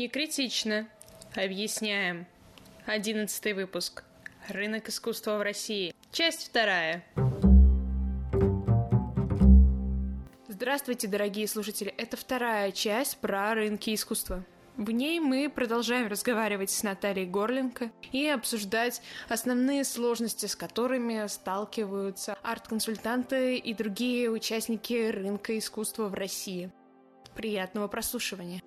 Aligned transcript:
Не 0.00 0.08
критично. 0.08 0.88
Объясняем. 1.34 2.26
Одиннадцатый 2.86 3.52
выпуск. 3.52 4.02
Рынок 4.48 4.88
искусства 4.88 5.36
в 5.36 5.42
России. 5.42 5.94
Часть 6.10 6.48
вторая. 6.48 7.04
Здравствуйте, 10.48 11.06
дорогие 11.06 11.46
слушатели. 11.46 11.92
Это 11.98 12.16
вторая 12.16 12.72
часть 12.72 13.18
про 13.18 13.52
рынки 13.52 13.94
искусства. 13.94 14.42
В 14.78 14.90
ней 14.90 15.20
мы 15.20 15.50
продолжаем 15.50 16.06
разговаривать 16.06 16.70
с 16.70 16.82
Натальей 16.82 17.26
Горленко 17.26 17.90
и 18.10 18.26
обсуждать 18.26 19.02
основные 19.28 19.84
сложности, 19.84 20.46
с 20.46 20.56
которыми 20.56 21.26
сталкиваются 21.26 22.38
арт-консультанты 22.42 23.58
и 23.58 23.74
другие 23.74 24.30
участники 24.30 25.10
рынка 25.10 25.58
искусства 25.58 26.08
в 26.08 26.14
России. 26.14 26.70
Приятного 27.34 27.86
прослушивания! 27.86 28.62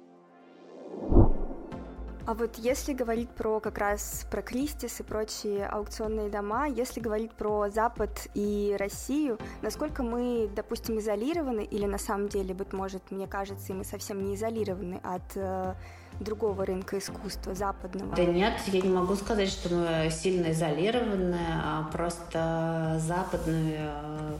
А 2.25 2.33
вот 2.33 2.57
если 2.57 2.93
говорить 2.93 3.29
про 3.29 3.59
как 3.59 3.77
раз 3.77 4.25
про 4.31 4.41
Кристис 4.41 5.01
и 5.01 5.03
прочие 5.03 5.65
аукционные 5.65 6.29
дома, 6.29 6.67
если 6.67 7.01
говорить 7.01 7.33
про 7.33 7.69
Запад 7.69 8.27
и 8.33 8.75
Россию, 8.79 9.37
насколько 9.61 10.03
мы, 10.03 10.49
допустим, 10.55 10.99
изолированы, 10.99 11.65
или 11.65 11.85
на 11.85 11.97
самом 11.97 12.29
деле, 12.29 12.53
быть 12.53 12.71
может, 12.71 13.11
мне 13.11 13.27
кажется, 13.27 13.73
и 13.73 13.75
мы 13.75 13.83
совсем 13.83 14.23
не 14.23 14.35
изолированы 14.35 15.01
от 15.03 15.35
э, 15.35 15.73
другого 16.21 16.65
рынка 16.65 16.97
искусства, 16.97 17.55
западного? 17.55 18.15
Да 18.15 18.23
нет, 18.23 18.53
я 18.67 18.81
не 18.81 18.89
могу 18.89 19.15
сказать, 19.15 19.49
что 19.49 19.75
мы 19.75 20.09
сильно 20.09 20.51
изолированы, 20.51 21.39
а 21.61 21.89
просто 21.91 23.01
западные 23.01 23.79
э, 23.79 24.37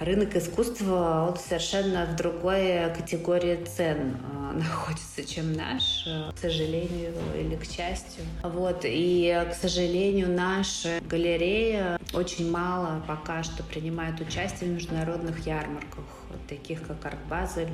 рынок 0.00 0.34
искусства, 0.34 1.28
он 1.28 1.38
совершенно 1.38 2.06
в 2.06 2.16
другой 2.16 2.92
категории 2.96 3.64
цен 3.64 4.16
э, 4.16 4.52
находится, 4.58 5.24
чем 5.24 5.52
наш, 5.52 6.04
э, 6.06 6.32
к 6.34 6.38
сожалению 6.38 7.14
или 7.38 7.54
к 7.54 7.64
счастью. 7.64 8.24
Вот, 8.42 8.80
и, 8.84 9.46
к 9.50 9.54
сожалению, 9.54 10.30
наши 10.30 11.00
галереи 11.08 11.98
очень 12.14 12.50
мало 12.50 13.02
пока 13.06 13.42
что 13.42 13.62
принимают 13.62 14.20
участие 14.20 14.70
в 14.70 14.74
международных 14.74 15.46
ярмарках, 15.46 16.04
таких 16.48 16.86
как 16.86 17.04
Арт 17.04 17.18
Базель, 17.28 17.68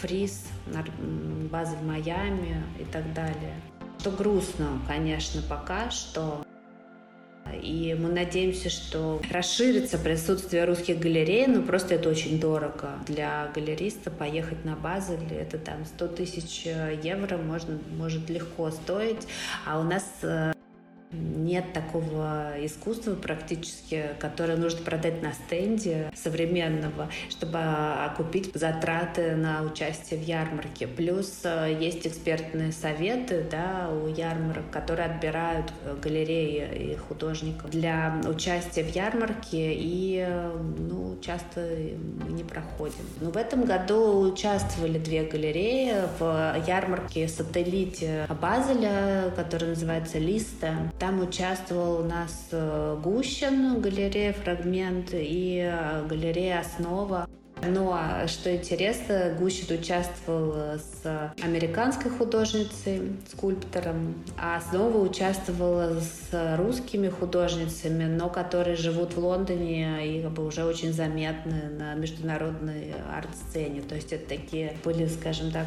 Фриз, 0.00 0.44
Базель 1.50 1.82
Майами 1.82 2.62
и 2.78 2.84
так 2.84 3.12
далее. 3.14 3.60
Что 3.98 4.10
грустно, 4.10 4.80
конечно, 4.86 5.40
пока 5.48 5.90
что, 5.90 6.44
и 7.62 7.96
мы 7.98 8.08
надеемся, 8.08 8.70
что 8.70 9.20
расширится 9.30 9.98
присутствие 9.98 10.64
русских 10.64 10.98
галерей, 10.98 11.46
но 11.46 11.62
просто 11.62 11.94
это 11.96 12.08
очень 12.08 12.40
дорого. 12.40 12.90
Для 13.06 13.50
галериста 13.54 14.10
поехать 14.10 14.64
на 14.64 14.76
Базель, 14.76 15.32
это 15.32 15.58
там 15.58 15.84
100 15.84 16.08
тысяч 16.08 16.66
евро 17.02 17.36
можно, 17.36 17.78
может 17.96 18.28
легко 18.30 18.70
стоить, 18.70 19.26
а 19.66 19.80
у 19.80 19.82
нас 19.82 20.04
э, 20.22 20.53
нет 21.14 21.72
такого 21.72 22.52
искусства 22.60 23.14
практически, 23.14 24.10
которое 24.18 24.56
нужно 24.56 24.82
продать 24.82 25.22
на 25.22 25.32
стенде 25.32 26.10
современного, 26.14 27.08
чтобы 27.28 27.58
окупить 27.58 28.50
затраты 28.54 29.36
на 29.36 29.62
участие 29.62 30.20
в 30.20 30.22
ярмарке. 30.22 30.86
Плюс 30.86 31.40
э, 31.44 31.76
есть 31.80 32.06
экспертные 32.06 32.72
советы 32.72 33.46
да, 33.50 33.90
у 33.90 34.08
ярмарок, 34.08 34.70
которые 34.70 35.06
отбирают 35.10 35.72
э, 35.84 35.96
галереи 36.02 36.92
и 36.92 36.96
художников 36.96 37.70
для 37.70 38.20
участия 38.26 38.82
в 38.82 38.94
ярмарке, 38.94 39.74
и 39.74 40.24
э, 40.26 40.52
ну, 40.78 41.16
часто 41.20 41.60
мы 42.24 42.32
не 42.32 42.44
проходим. 42.44 43.04
Но 43.20 43.30
в 43.30 43.36
этом 43.36 43.64
году 43.64 44.20
участвовали 44.20 44.98
две 44.98 45.24
галереи 45.24 45.94
в 46.18 46.64
ярмарке 46.66 47.28
«Сателлите» 47.28 48.26
Базеля, 48.40 49.32
которая 49.36 49.70
называется 49.70 50.18
«Листа». 50.18 50.74
Там 51.04 51.20
участвовал 51.20 52.00
у 52.00 52.04
нас 52.04 52.48
э, 52.52 52.96
Гущин, 53.02 53.82
галерея 53.82 54.32
«Фрагмент» 54.32 55.10
и 55.12 55.60
э, 55.70 56.06
галерея 56.08 56.60
«Основа». 56.60 57.28
Но, 57.68 57.92
а 57.92 58.26
что 58.28 58.54
интересно, 58.54 59.34
Гущин 59.38 59.78
участвовал 59.78 60.78
с 60.78 61.32
американской 61.42 62.10
художницей, 62.10 63.12
скульптором, 63.30 64.14
а 64.38 64.60
снова 64.60 64.98
участвовала 64.98 66.00
с 66.00 66.56
русскими 66.56 67.08
художницами, 67.08 68.04
но 68.04 68.28
которые 68.28 68.76
живут 68.76 69.14
в 69.14 69.18
Лондоне 69.18 70.18
и 70.18 70.22
как 70.22 70.32
бы 70.32 70.46
уже 70.46 70.64
очень 70.64 70.92
заметны 70.92 71.70
на 71.78 71.94
международной 71.94 72.94
арт-сцене. 73.12 73.82
То 73.82 73.94
есть 73.94 74.12
это 74.12 74.28
такие 74.28 74.76
были, 74.84 75.06
скажем 75.06 75.50
так, 75.50 75.66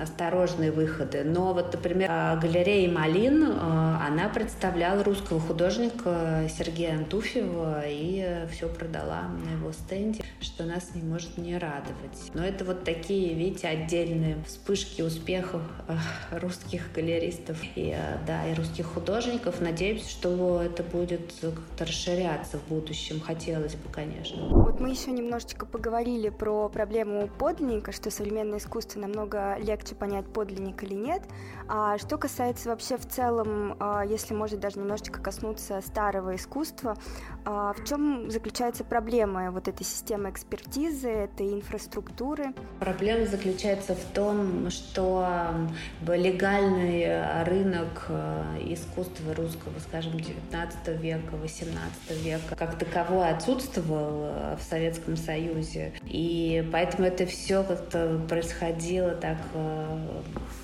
осторожные 0.00 0.70
выходы. 0.70 1.24
Но 1.24 1.52
вот, 1.52 1.72
например, 1.72 2.08
галерея 2.40 2.90
Малин, 2.90 3.42
э, 3.42 3.50
она 3.50 4.28
представляла 4.28 5.02
русского 5.04 5.40
художника 5.40 6.48
Сергея 6.48 6.96
Антуфьева 6.96 7.84
и 7.86 8.46
все 8.52 8.68
продала 8.68 9.22
на 9.28 9.58
его 9.58 9.72
стенде, 9.72 10.22
что 10.40 10.64
нас 10.64 10.94
не 10.94 11.02
может 11.10 11.36
не 11.38 11.58
радовать. 11.58 12.30
Но 12.34 12.44
это 12.44 12.64
вот 12.64 12.84
такие, 12.84 13.34
видите, 13.34 13.66
отдельные 13.66 14.42
вспышки 14.46 15.02
успехов 15.02 15.62
э, 15.88 16.38
русских 16.38 16.92
галеристов 16.94 17.58
и, 17.74 17.92
э, 17.96 18.18
да, 18.26 18.46
и 18.46 18.54
русских 18.54 18.86
художников. 18.86 19.60
Надеемся, 19.60 20.08
что 20.08 20.62
это 20.62 20.82
будет 20.84 21.32
как-то 21.40 21.84
расширяться 21.84 22.58
в 22.58 22.68
будущем. 22.68 23.20
Хотелось 23.20 23.74
бы, 23.74 23.90
конечно. 23.90 24.40
Вот 24.48 24.78
мы 24.78 24.90
еще 24.90 25.10
немножечко 25.10 25.66
поговорили 25.66 26.28
про 26.28 26.68
проблему 26.68 27.28
подлинника, 27.38 27.90
что 27.90 28.10
современное 28.10 28.58
искусство 28.58 29.00
намного 29.00 29.56
легче 29.58 29.96
понять, 29.96 30.26
подлинник 30.26 30.82
или 30.84 30.94
нет. 30.94 31.22
А 31.68 31.98
что 31.98 32.18
касается 32.18 32.68
вообще 32.68 32.96
в 32.96 33.06
целом, 33.06 33.76
а, 33.80 34.04
если 34.04 34.34
может 34.34 34.60
даже 34.60 34.78
немножечко 34.78 35.20
коснуться 35.20 35.80
старого 35.80 36.36
искусства, 36.36 36.96
в 37.44 37.76
чем 37.86 38.30
заключается 38.30 38.84
проблема 38.84 39.50
вот 39.50 39.66
этой 39.66 39.84
системы 39.84 40.30
экспертизы, 40.30 40.99
экспертизы, 41.00 41.08
этой 41.08 41.54
инфраструктуры. 41.54 42.52
Проблема 42.78 43.26
заключается 43.26 43.94
в 43.94 44.04
том, 44.14 44.70
что 44.70 45.26
легальный 46.06 47.02
э, 47.02 47.44
рынок 47.44 48.06
э, 48.08 48.58
искусства 48.68 49.34
русского, 49.34 49.78
скажем, 49.80 50.18
19 50.18 51.00
века, 51.00 51.36
18 51.36 52.24
века, 52.24 52.56
как 52.56 52.78
таковой 52.78 53.30
отсутствовал 53.30 54.30
э, 54.32 54.56
в 54.58 54.62
Советском 54.62 55.16
Союзе. 55.16 55.92
И 56.04 56.66
поэтому 56.72 57.06
это 57.06 57.26
все 57.26 57.62
как-то 57.62 58.20
происходило 58.28 59.12
так 59.12 59.38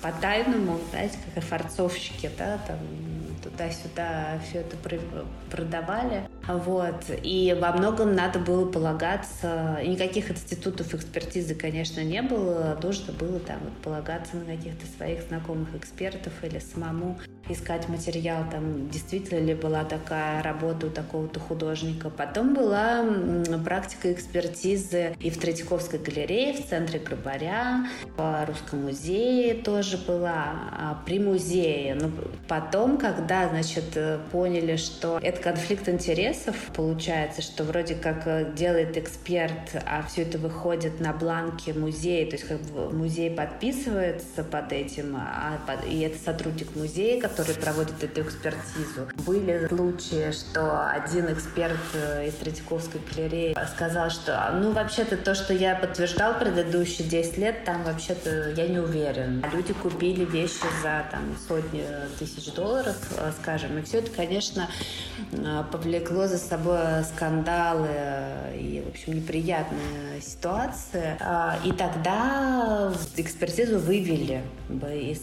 по-тайному, 0.01 0.79
знаете, 0.91 1.17
как 1.25 1.43
и 1.43 1.45
форцовщики, 1.45 2.29
да, 2.37 2.59
там 2.67 2.77
туда-сюда 3.43 4.39
все 4.47 4.59
это 4.59 4.75
продавали. 5.49 6.27
Вот. 6.47 7.03
И 7.23 7.57
во 7.59 7.71
многом 7.73 8.15
надо 8.15 8.39
было 8.39 8.69
полагаться, 8.69 9.79
никаких 9.83 10.31
институтов 10.31 10.93
экспертизы, 10.93 11.55
конечно, 11.55 12.01
не 12.01 12.21
было, 12.21 12.77
нужно 12.81 13.13
было 13.13 13.39
там 13.39 13.59
вот 13.63 13.73
полагаться 13.83 14.37
на 14.37 14.45
каких-то 14.45 14.85
своих 14.97 15.23
знакомых 15.23 15.75
экспертов 15.75 16.33
или 16.43 16.59
самому 16.59 17.17
искать 17.49 17.87
материал, 17.89 18.43
там 18.51 18.89
действительно 18.89 19.39
ли 19.39 19.53
была 19.53 19.83
такая 19.83 20.41
работа 20.43 20.87
у 20.87 20.89
такого-то 20.89 21.39
художника. 21.39 22.09
Потом 22.09 22.53
была 22.53 23.05
практика 23.63 24.11
экспертизы 24.11 25.15
и 25.19 25.29
в 25.29 25.37
Третьяковской 25.37 25.99
галерее, 25.99 26.53
в 26.53 26.67
центре 26.67 26.99
Грабаря, 26.99 27.87
в 28.15 28.45
Русском 28.47 28.83
музее 28.83 29.55
тоже 29.55 29.97
была, 29.97 30.53
а 30.71 31.03
при 31.05 31.19
музее. 31.19 31.95
Но 31.95 32.11
потом, 32.47 32.97
когда, 32.97 33.49
значит, 33.49 33.97
поняли, 34.31 34.75
что 34.75 35.19
это 35.21 35.41
конфликт 35.41 35.89
интересов, 35.89 36.55
получается, 36.75 37.41
что 37.41 37.63
вроде 37.63 37.95
как 37.95 38.23
э, 38.25 38.51
делает 38.55 38.97
эксперт, 38.97 39.75
а 39.85 40.03
все 40.03 40.23
это 40.23 40.37
выходит 40.37 40.99
на 40.99 41.13
бланке 41.13 41.73
музея, 41.73 42.25
то 42.25 42.35
есть 42.35 42.47
как 42.47 42.61
бы 42.61 42.89
музей 42.91 43.29
подписывается 43.31 44.43
под 44.43 44.71
этим, 44.71 45.15
а, 45.17 45.59
и 45.87 45.99
это 46.01 46.17
сотрудник 46.17 46.75
музея, 46.75 47.21
который 47.37 47.61
проводит 47.61 48.03
эту 48.03 48.21
экспертизу. 48.21 49.07
Были 49.25 49.67
случаи, 49.67 50.31
что 50.31 50.89
один 50.89 51.31
эксперт 51.31 51.77
э, 51.93 52.27
из 52.27 52.33
Третьяковской 52.33 52.99
галереи 53.13 53.55
сказал, 53.75 54.09
что 54.09 54.49
ну 54.59 54.71
вообще-то 54.71 55.17
то, 55.17 55.35
что 55.35 55.53
я 55.53 55.75
подтверждал 55.75 56.33
предыдущие 56.39 57.07
10 57.07 57.37
лет, 57.37 57.63
там 57.63 57.83
вообще-то 57.83 58.49
я 58.51 58.67
не 58.67 58.79
уверен. 58.79 59.45
Люди 59.53 59.73
купили 59.73 60.25
вещи 60.25 60.65
за 60.81 61.05
там 61.11 61.37
сотни 61.47 61.85
тысяч 62.17 62.51
долларов, 62.53 62.97
э, 63.17 63.31
скажем, 63.39 63.77
и 63.77 63.83
все 63.83 63.99
это, 63.99 64.09
конечно, 64.09 64.67
э, 65.31 65.63
повлекло 65.71 66.27
за 66.27 66.39
собой 66.39 67.03
скандалы 67.03 67.89
и, 68.55 68.83
в 68.83 68.89
общем, 68.89 69.13
неприятные 69.13 70.21
ситуации. 70.21 71.17
А, 71.19 71.59
и 71.63 71.71
тогда 71.71 72.91
экспертизу 73.15 73.77
вывели 73.77 74.41
бы 74.69 74.91
из 74.91 75.21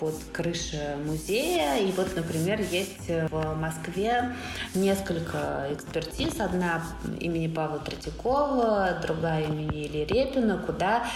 под 0.00 0.14
крыши 0.32 0.96
музея 1.06 1.35
галерея. 1.36 1.78
И 1.78 1.92
вот, 1.92 2.14
например, 2.16 2.60
есть 2.60 3.08
в 3.08 3.54
Москве 3.54 4.34
несколько 4.74 5.68
экспертиз. 5.70 6.40
Одна 6.40 6.82
имени 7.20 7.48
Павла 7.48 7.78
Третьякова, 7.78 8.98
другая 9.02 9.44
имени 9.44 9.86
Ильи 9.86 10.04
Репина, 10.04 10.58
куда 10.58 11.06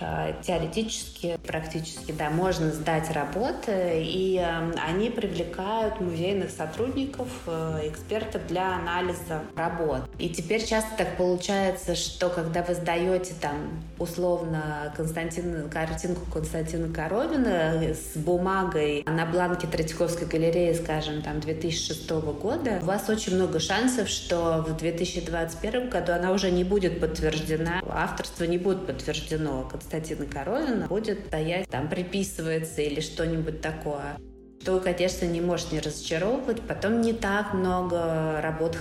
э, 0.00 0.34
теоретически, 0.42 1.38
практически, 1.46 2.12
да, 2.12 2.30
можно 2.30 2.70
сдать 2.70 3.10
работы. 3.10 4.02
И 4.04 4.38
э, 4.38 4.72
они 4.86 5.10
привлекают 5.10 6.00
музейных 6.00 6.50
сотрудников, 6.50 7.28
э, 7.46 7.80
экспертов 7.84 8.46
для 8.46 8.74
анализа 8.76 9.42
работ. 9.56 10.02
И 10.18 10.28
теперь 10.28 10.64
часто 10.64 10.90
так 10.96 11.16
получается, 11.16 11.94
что 11.94 12.28
когда 12.28 12.62
вы 12.62 12.74
сдаете 12.74 13.34
там 13.40 13.82
условно 13.98 14.92
Константин, 14.96 15.68
картинку 15.68 16.20
Константина 16.32 16.92
Коровина 16.92 17.82
с 17.82 18.16
бумагой 18.16 19.04
на 19.06 19.26
бланке 19.26 19.67
Третьяковской 19.68 20.26
галереи, 20.26 20.72
скажем, 20.72 21.22
там 21.22 21.40
2006 21.40 22.10
года, 22.10 22.78
у 22.82 22.86
вас 22.86 23.08
очень 23.08 23.36
много 23.36 23.60
шансов, 23.60 24.08
что 24.08 24.64
в 24.66 24.76
2021 24.76 25.90
году 25.90 26.12
она 26.12 26.32
уже 26.32 26.50
не 26.50 26.64
будет 26.64 27.00
подтверждена, 27.00 27.82
авторство 27.88 28.44
не 28.44 28.58
будет 28.58 28.86
подтверждено. 28.86 29.68
Константина 29.70 30.26
Коровина, 30.26 30.86
будет 30.86 31.26
стоять, 31.26 31.68
там 31.68 31.88
приписывается 31.88 32.82
или 32.82 33.00
что-нибудь 33.00 33.60
такое. 33.60 34.16
Что, 34.60 34.80
конечно, 34.80 35.24
не 35.24 35.40
может 35.40 35.72
не 35.72 35.80
разочаровывать. 35.80 36.60
Потом 36.62 37.00
не 37.00 37.12
так 37.12 37.54
много 37.54 38.40
работ 38.42 38.76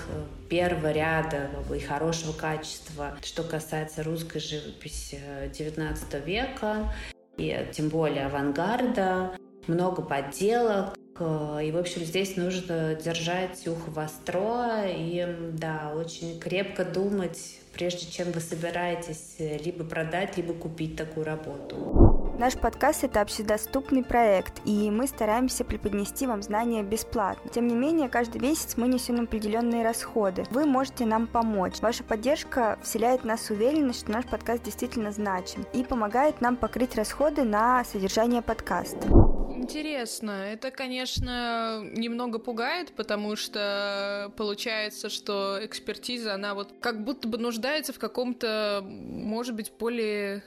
первого 0.50 0.92
ряда 0.92 1.50
и 1.74 1.80
хорошего 1.80 2.34
качества, 2.34 3.16
что 3.24 3.44
касается 3.44 4.04
русской 4.04 4.40
живописи 4.40 5.20
XIX 5.54 6.26
века, 6.26 6.92
и 7.38 7.68
тем 7.72 7.90
более 7.90 8.26
авангарда, 8.26 9.32
много 9.68 10.02
подделок, 10.02 10.96
и, 11.20 11.72
в 11.72 11.78
общем, 11.78 12.04
здесь 12.04 12.38
нужно 12.38 12.94
держать 12.94 13.68
ухо 13.68 13.90
востро 13.90 14.84
и, 14.86 15.26
да, 15.54 15.92
очень 15.96 16.40
крепко 16.40 16.86
думать, 16.86 17.60
прежде 17.74 18.06
чем 18.06 18.32
вы 18.32 18.40
собираетесь 18.40 19.38
либо 19.40 19.84
продать, 19.84 20.38
либо 20.38 20.54
купить 20.54 20.96
такую 20.96 21.26
работу. 21.26 22.36
Наш 22.38 22.54
подкаст– 22.54 23.04
это 23.04 23.22
общедоступный 23.22 24.04
проект, 24.04 24.62
и 24.64 24.92
мы 24.92 25.08
стараемся 25.08 25.64
преподнести 25.64 26.28
вам 26.28 26.44
знания 26.44 26.84
бесплатно. 26.84 27.50
Тем 27.50 27.66
не 27.66 27.74
менее, 27.74 28.10
каждый 28.10 28.40
месяц 28.40 28.78
мы 28.78 28.88
несем 28.88 29.20
определенные 29.20 29.84
расходы. 29.84 30.44
Вы 30.52 30.68
можете 30.68 31.08
нам 31.08 31.26
помочь. 31.26 31.82
Ваша 31.82 32.04
поддержка 32.04 32.78
вселяет 32.84 33.22
в 33.22 33.26
нас 33.26 33.50
уверенность, 33.50 34.02
что 34.02 34.12
наш 34.12 34.26
подкаст 34.26 34.62
действительно 34.62 35.12
значим 35.12 35.66
и 35.74 35.84
помогает 35.84 36.40
нам 36.42 36.58
покрыть 36.58 36.94
расходы 36.94 37.42
на 37.42 37.84
содержание 37.86 38.44
подкаста. 38.44 39.37
Интересно. 39.68 40.32
Это, 40.32 40.72
конечно, 40.72 41.82
немного 41.92 42.40
пугает, 42.40 42.94
потому 42.94 43.36
что 43.36 44.32
получается, 44.38 45.10
что 45.10 45.60
экспертиза, 45.62 46.36
она 46.36 46.54
вот 46.56 46.70
как 46.80 47.04
будто 47.04 47.28
бы 47.28 47.38
нуждается 47.38 47.92
в 47.92 48.00
каком-то, 48.00 48.82
может 48.82 49.56
быть, 49.56 49.74
более 49.78 50.42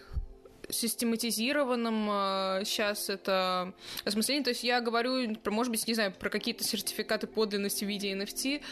систематизированном 0.73 2.65
сейчас 2.65 3.09
э, 3.09 3.15
это 3.15 3.75
осмысление. 4.05 4.45
То 4.45 4.51
есть 4.51 4.65
я 4.65 4.81
говорю, 4.81 5.37
может 5.47 5.71
быть, 5.71 5.87
не 5.87 5.95
знаю, 5.95 6.13
про 6.13 6.31
какие-то 6.31 6.65
сертификаты 6.65 7.27
подлинности 7.27 7.85
в 7.85 7.89
виде 7.89 8.13
NFT. 8.13 8.63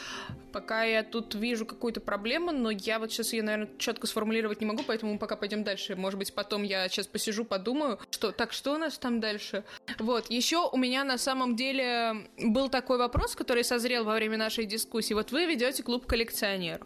Пока 0.53 0.85
я 0.85 1.03
тут 1.03 1.35
вижу 1.35 1.67
какую-то 1.67 2.01
проблему, 2.01 2.53
но 2.53 2.71
я 2.71 2.99
вот 2.99 3.13
сейчас 3.13 3.33
ее, 3.33 3.43
наверное, 3.43 3.69
четко 3.79 4.07
сформулировать 4.07 4.61
не 4.61 4.67
могу, 4.67 4.83
поэтому 4.87 5.19
пока 5.19 5.37
пойдем 5.37 5.65
дальше. 5.65 5.97
Может 5.97 6.19
быть, 6.19 6.33
потом 6.33 6.63
я 6.63 6.89
сейчас 6.89 7.07
посижу, 7.07 7.45
подумаю, 7.45 7.99
что 8.11 8.33
так, 8.33 8.53
что 8.53 8.75
у 8.75 8.79
нас 8.79 8.99
там 8.99 9.21
дальше? 9.21 9.65
Вот, 9.99 10.31
еще 10.31 10.69
у 10.71 10.77
меня 10.77 11.05
на 11.05 11.19
самом 11.19 11.57
деле 11.57 12.29
был 12.39 12.69
такой 12.69 12.99
вопрос, 12.99 13.35
который 13.35 13.65
созрел 13.65 14.05
во 14.05 14.15
время 14.15 14.37
нашей 14.39 14.65
дискуссии. 14.65 15.15
Вот 15.15 15.33
вы 15.33 15.47
ведете 15.47 15.83
клуб 15.83 16.07
коллекционер. 16.07 16.81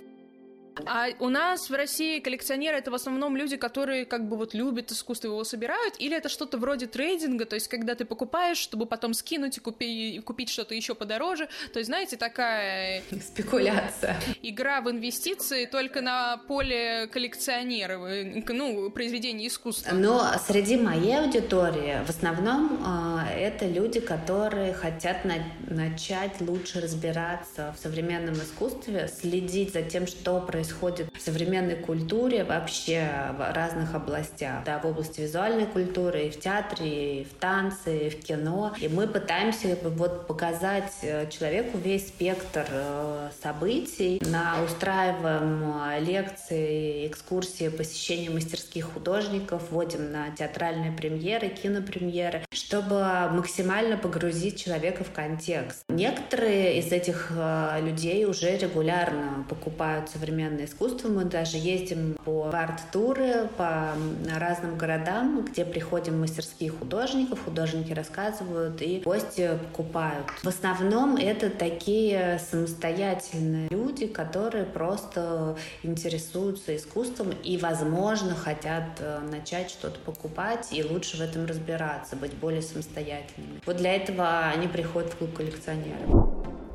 А 0.86 1.08
у 1.20 1.28
нас 1.28 1.69
в 1.70 1.74
России 1.74 2.20
коллекционеры 2.20 2.78
это 2.78 2.90
в 2.90 2.94
основном 2.94 3.36
люди, 3.36 3.56
которые 3.56 4.04
как 4.04 4.28
бы 4.28 4.36
вот 4.36 4.54
любят 4.54 4.90
искусство, 4.90 5.28
его 5.28 5.44
собирают, 5.44 5.94
или 5.98 6.16
это 6.16 6.28
что-то 6.28 6.58
вроде 6.58 6.86
трейдинга, 6.86 7.44
то 7.44 7.54
есть 7.54 7.69
когда 7.69 7.94
ты 7.94 8.04
покупаешь, 8.04 8.58
чтобы 8.58 8.86
потом 8.86 9.14
скинуть 9.14 9.58
и, 9.58 9.60
купи, 9.60 10.16
и 10.16 10.19
купить 10.20 10.48
что-то 10.48 10.74
еще 10.74 10.94
подороже, 10.94 11.48
то 11.72 11.78
есть 11.78 11.88
знаете 11.88 12.16
такая 12.16 13.02
спекуляция, 13.22 14.16
игра 14.42 14.80
в 14.80 14.90
инвестиции 14.90 15.66
только 15.66 16.00
на 16.00 16.38
поле 16.48 17.08
коллекционеров, 17.12 18.02
ну 18.48 18.90
произведений 18.90 19.48
искусства. 19.48 19.94
Но 19.94 20.24
среди 20.46 20.76
моей 20.76 21.19
аудитории 21.19 22.04
в 22.04 22.10
основном 22.10 22.82
э, 23.28 23.38
это 23.38 23.66
люди, 23.66 24.00
которые 24.00 24.72
хотят 24.72 25.24
на 25.24 25.34
начать 25.69 26.40
лучше 26.40 26.80
разбираться 26.80 27.74
в 27.76 27.82
современном 27.82 28.34
искусстве, 28.34 29.08
следить 29.08 29.72
за 29.72 29.82
тем, 29.82 30.06
что 30.06 30.40
происходит 30.40 30.62
происходит 30.72 31.08
в 31.14 31.20
современной 31.20 31.76
культуре 31.76 32.44
вообще 32.44 33.08
в 33.36 33.52
разных 33.52 33.94
областях. 33.94 34.64
Да, 34.64 34.78
в 34.78 34.86
области 34.86 35.20
визуальной 35.20 35.66
культуры, 35.66 36.26
и 36.26 36.30
в 36.30 36.40
театре, 36.40 37.20
и 37.20 37.24
в 37.24 37.34
танце, 37.34 38.06
и 38.06 38.10
в 38.10 38.22
кино. 38.24 38.74
И 38.80 38.88
мы 38.88 39.06
пытаемся 39.06 39.76
вот 39.82 40.26
показать 40.26 40.92
э, 41.02 41.28
человеку 41.30 41.78
весь 41.78 42.08
спектр 42.08 42.66
э, 42.70 43.28
событий. 43.42 44.20
На 44.26 44.62
устраиваем 44.64 45.82
э, 45.90 46.00
лекции, 46.00 47.06
экскурсии, 47.06 47.69
посещение 47.69 48.30
мастерских 48.30 48.92
художников, 48.92 49.62
вводим 49.70 50.10
на 50.12 50.30
театральные 50.30 50.92
премьеры, 50.92 51.48
кинопремьеры, 51.48 52.42
чтобы 52.52 53.00
максимально 53.32 53.96
погрузить 53.96 54.62
человека 54.62 55.04
в 55.04 55.12
контекст. 55.12 55.84
Некоторые 55.88 56.78
из 56.78 56.92
этих 56.92 57.32
людей 57.80 58.24
уже 58.24 58.56
регулярно 58.56 59.44
покупают 59.48 60.08
современные 60.08 60.51
современное 60.52 60.66
искусство. 60.66 61.08
Мы 61.08 61.25
даже 61.25 61.56
ездим 61.56 62.16
по 62.25 62.50
арт-туры 62.52 63.49
по 63.56 63.93
разным 64.38 64.76
городам, 64.76 65.44
где 65.44 65.64
приходим 65.64 66.20
мастерские 66.20 66.70
художников, 66.70 67.44
художники 67.44 67.93
рассказывают 67.93 68.81
и 68.82 69.00
гости 69.04 69.58
покупают. 69.69 70.26
В 70.43 70.49
основном 70.49 71.16
это 71.16 71.50
такие 71.50 72.40
самостоятельные 72.50 73.69
люди, 73.69 74.06
которые 74.06 74.64
просто 74.64 75.56
интересуются 75.82 76.76
искусством 76.76 77.31
и, 77.43 77.56
возможно, 77.58 78.34
хотят 78.34 78.84
э, 79.00 79.20
начать 79.31 79.70
что-то 79.70 79.98
покупать 80.00 80.69
и 80.72 80.82
лучше 80.84 81.16
в 81.16 81.20
этом 81.20 81.46
разбираться, 81.46 82.16
быть 82.16 82.34
более 82.34 82.62
самостоятельными. 82.62 83.60
Вот 83.66 83.76
для 83.76 83.94
этого 83.94 84.46
они 84.48 84.69
приходят 84.69 85.12
в 85.12 85.16
клуб 85.16 85.34
коллекционеров 85.34 86.31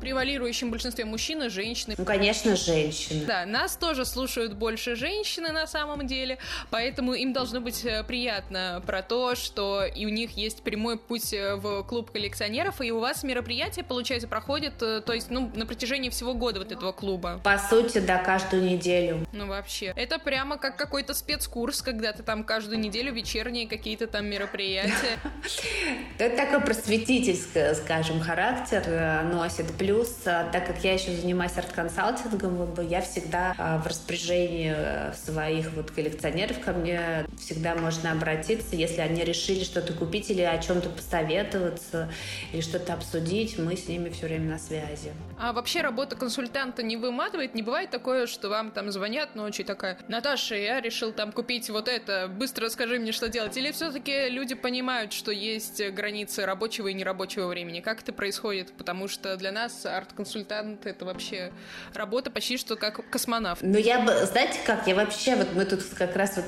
превалирующем 0.08 0.70
большинстве 0.70 1.04
мужчины, 1.04 1.50
женщины. 1.50 1.94
Ну, 1.98 2.04
конечно, 2.04 2.56
женщины. 2.56 3.26
Да, 3.26 3.44
нас 3.44 3.76
тоже 3.76 4.04
слушают 4.04 4.54
больше 4.54 4.96
женщины 4.96 5.52
на 5.52 5.66
самом 5.66 6.06
деле, 6.06 6.38
поэтому 6.70 7.12
им 7.14 7.32
должно 7.32 7.60
быть 7.60 7.84
э, 7.84 8.02
приятно 8.04 8.82
про 8.86 9.02
то, 9.02 9.34
что 9.34 9.84
и 9.84 10.06
у 10.06 10.08
них 10.08 10.30
есть 10.36 10.62
прямой 10.62 10.98
путь 10.98 11.32
э, 11.32 11.56
в 11.56 11.82
клуб 11.84 12.10
коллекционеров, 12.10 12.80
и 12.80 12.90
у 12.90 13.00
вас 13.00 13.22
мероприятие, 13.22 13.84
получается, 13.84 14.28
проходит, 14.28 14.82
э, 14.82 15.02
то 15.04 15.12
есть, 15.12 15.30
ну, 15.30 15.50
на 15.54 15.66
протяжении 15.66 16.10
всего 16.10 16.32
года 16.32 16.60
вот 16.60 16.72
этого 16.72 16.92
клуба. 16.92 17.40
По 17.44 17.58
сути, 17.58 17.98
да, 17.98 18.18
каждую 18.18 18.62
неделю. 18.62 19.26
Ну, 19.32 19.46
вообще. 19.46 19.92
Это 19.96 20.18
прямо 20.18 20.58
как 20.58 20.76
какой-то 20.76 21.14
спецкурс, 21.14 21.82
когда 21.82 22.12
ты 22.12 22.22
там 22.22 22.44
каждую 22.44 22.78
неделю 22.78 23.12
вечерние 23.12 23.66
какие-то 23.68 24.06
там 24.06 24.26
мероприятия. 24.26 25.18
Это 26.18 26.36
такой 26.36 26.60
просветительский, 26.60 27.74
скажем, 27.74 28.20
характер 28.20 29.24
носит. 29.24 29.57
Плюс, 29.78 30.14
а, 30.26 30.44
так 30.50 30.66
как 30.66 30.82
я 30.84 30.94
еще 30.94 31.12
занимаюсь 31.12 31.56
арт-консалтингом, 31.56 32.74
я 32.88 33.00
всегда 33.00 33.54
а, 33.58 33.78
в 33.78 33.86
распоряжении 33.86 34.72
э, 34.74 35.12
своих 35.14 35.72
вот 35.72 35.90
коллекционеров 35.90 36.60
ко 36.60 36.72
мне 36.72 37.26
всегда 37.38 37.74
можно 37.74 38.12
обратиться, 38.12 38.76
если 38.76 39.00
они 39.00 39.24
решили 39.24 39.64
что-то 39.64 39.92
купить 39.92 40.30
или 40.30 40.42
о 40.42 40.58
чем-то 40.58 40.88
посоветоваться, 40.90 42.10
или 42.52 42.60
что-то 42.60 42.94
обсудить, 42.94 43.58
мы 43.58 43.76
с 43.76 43.88
ними 43.88 44.10
все 44.10 44.26
время 44.26 44.50
на 44.50 44.58
связи. 44.58 45.12
А 45.38 45.52
вообще 45.52 45.80
работа 45.80 46.16
консультанта 46.16 46.82
не 46.82 46.96
выматывает? 46.96 47.54
Не 47.54 47.62
бывает 47.62 47.90
такое, 47.90 48.26
что 48.26 48.48
вам 48.48 48.70
там 48.70 48.90
звонят 48.90 49.34
ночью 49.34 49.64
такая, 49.64 49.98
Наташа, 50.08 50.56
я 50.56 50.80
решил 50.80 51.12
там 51.12 51.32
купить 51.32 51.70
вот 51.70 51.88
это, 51.88 52.28
быстро 52.28 52.66
расскажи 52.66 52.98
мне, 52.98 53.12
что 53.12 53.28
делать? 53.28 53.56
Или 53.56 53.72
все-таки 53.72 54.28
люди 54.28 54.54
понимают, 54.54 55.12
что 55.12 55.30
есть 55.30 55.82
границы 55.90 56.44
рабочего 56.44 56.88
и 56.88 56.94
нерабочего 56.94 57.46
времени? 57.46 57.80
Как 57.80 58.02
это 58.02 58.12
происходит? 58.12 58.72
Потому 58.72 59.08
что 59.08 59.36
для 59.36 59.47
нас 59.50 59.86
арт-консультант— 59.86 60.86
это 60.86 61.04
вообще 61.04 61.52
работа 61.94 62.30
почти 62.30 62.56
что 62.56 62.76
как 62.76 63.08
космонавт. 63.10 63.62
Ну, 63.62 63.78
я 63.78 64.00
бы, 64.00 64.12
знаете 64.26 64.58
как, 64.64 64.86
я 64.86 64.94
вообще, 64.94 65.36
вот 65.36 65.54
мы 65.54 65.64
тут 65.64 65.82
как 65.96 66.16
раз 66.16 66.36
вот 66.36 66.46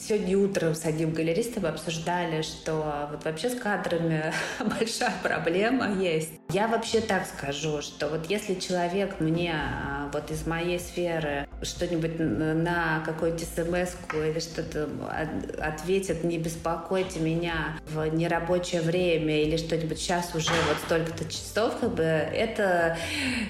сегодня 0.00 0.38
утром 0.38 0.74
с 0.74 0.84
одним 0.84 1.12
галеристом 1.12 1.66
обсуждали, 1.66 2.42
что 2.42 3.08
вот 3.10 3.24
вообще 3.24 3.50
с 3.50 3.54
кадрами 3.54 4.32
большая 4.60 5.12
проблема 5.22 5.92
есть. 5.92 6.32
Я 6.50 6.68
вообще 6.68 7.00
так 7.00 7.26
скажу, 7.26 7.82
что 7.82 8.08
вот 8.08 8.26
если 8.26 8.54
человек 8.54 9.20
мне 9.20 9.54
а, 9.54 10.10
вот 10.12 10.30
из 10.30 10.46
моей 10.46 10.78
сферы 10.78 11.48
что-нибудь 11.62 12.18
на 12.18 13.02
какую-нибудь 13.06 13.46
смс 13.46 13.96
или 14.14 14.40
что-то 14.40 14.88
ответят, 15.60 16.24
не 16.24 16.38
беспокойте 16.38 17.20
меня 17.20 17.78
в 17.88 18.06
нерабочее 18.06 18.82
время 18.82 19.42
или 19.42 19.56
что-нибудь 19.56 19.98
сейчас 19.98 20.34
уже 20.34 20.52
вот 20.68 20.76
столько-то 20.84 21.24
часов, 21.24 21.78
как 21.80 21.94
бы 21.94 22.21
это 22.32 22.96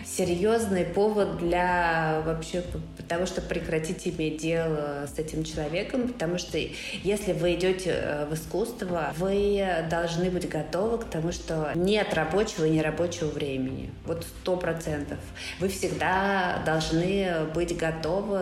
серьезный 0.04 0.84
повод 0.84 1.38
для 1.38 2.22
вообще 2.24 2.62
того, 3.08 3.26
чтобы 3.26 3.48
прекратить 3.48 4.06
иметь 4.08 4.40
дело 4.40 5.06
с 5.14 5.18
этим 5.18 5.44
человеком, 5.44 6.08
потому 6.08 6.38
что 6.38 6.58
если 7.02 7.32
вы 7.32 7.54
идете 7.54 7.90
э, 7.94 8.26
в 8.26 8.34
искусство, 8.34 9.12
вы 9.18 9.64
должны 9.90 10.30
быть 10.30 10.48
готовы 10.48 10.98
к 10.98 11.04
тому, 11.04 11.32
что 11.32 11.72
нет 11.74 12.14
рабочего 12.14 12.64
и 12.64 12.70
нерабочего 12.70 13.28
времени. 13.28 13.90
Вот 14.06 14.24
сто 14.24 14.56
процентов. 14.56 15.18
Вы 15.60 15.68
всегда 15.68 16.62
должны 16.64 17.46
быть 17.54 17.76
готовы 17.76 18.38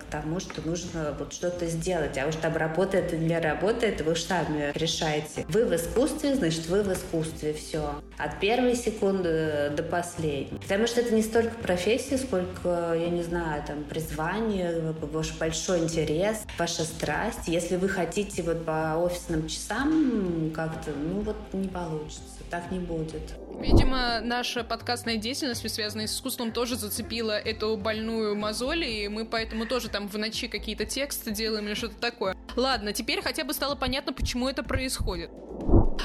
к 0.00 0.04
тому, 0.10 0.40
что 0.40 0.66
нужно 0.66 1.14
вот 1.18 1.32
что-то 1.32 1.66
сделать. 1.66 2.16
А 2.18 2.26
уж 2.26 2.36
там 2.36 2.56
работает 2.56 3.12
или 3.12 3.24
не 3.24 3.38
работает, 3.38 4.00
вы 4.00 4.16
сами 4.16 4.72
решаете. 4.74 5.44
Вы 5.48 5.64
в 5.66 5.74
искусстве, 5.74 6.34
значит, 6.34 6.66
вы 6.66 6.82
в 6.82 6.92
искусстве. 6.92 7.52
Все. 7.54 8.00
От 8.18 8.40
первой 8.40 8.74
секунды 8.74 9.70
до 9.74 9.82
последней. 9.82 10.58
Потому 10.58 10.86
что 10.86 11.00
это 11.00 11.14
не 11.14 11.22
столько 11.22 11.54
профессия, 11.56 12.18
сколько, 12.18 12.94
я 12.94 13.10
не 13.10 13.22
знаю, 13.22 13.62
там, 13.66 13.84
призвание, 13.84 14.94
ваш 15.00 15.36
большой 15.38 15.80
интерес, 15.80 16.42
ваша 16.58 16.84
страсть. 16.84 17.46
Если 17.46 17.76
вы 17.76 17.88
хотите 17.88 18.42
вот 18.42 18.64
по 18.64 18.96
офисным 18.96 19.48
часам 19.48 20.52
как-то, 20.54 20.90
ну 20.90 21.20
вот 21.20 21.36
не 21.52 21.68
получится. 21.68 22.22
Так 22.50 22.70
не 22.70 22.78
будет. 22.78 23.22
Видимо, 23.58 24.20
наша 24.20 24.64
подкастная 24.64 25.16
деятельность, 25.16 25.68
связанная 25.68 26.06
с 26.06 26.14
искусством, 26.14 26.52
тоже 26.52 26.76
зацепила 26.76 27.38
эту 27.38 27.76
больную 27.76 28.36
мозоль, 28.36 28.84
и 28.84 29.08
мы 29.08 29.24
поэтому 29.24 29.66
тоже 29.66 29.88
там 29.88 30.08
в 30.08 30.18
ночи 30.18 30.48
какие-то 30.48 30.84
тексты 30.84 31.30
делаем 31.30 31.66
или 31.66 31.74
что-то 31.74 31.96
такое. 31.96 32.36
Ладно, 32.56 32.92
теперь 32.92 33.22
хотя 33.22 33.44
бы 33.44 33.52
стало 33.52 33.74
понятно, 33.74 34.12
почему 34.12 34.48
это 34.48 34.62
происходит. 34.62 35.30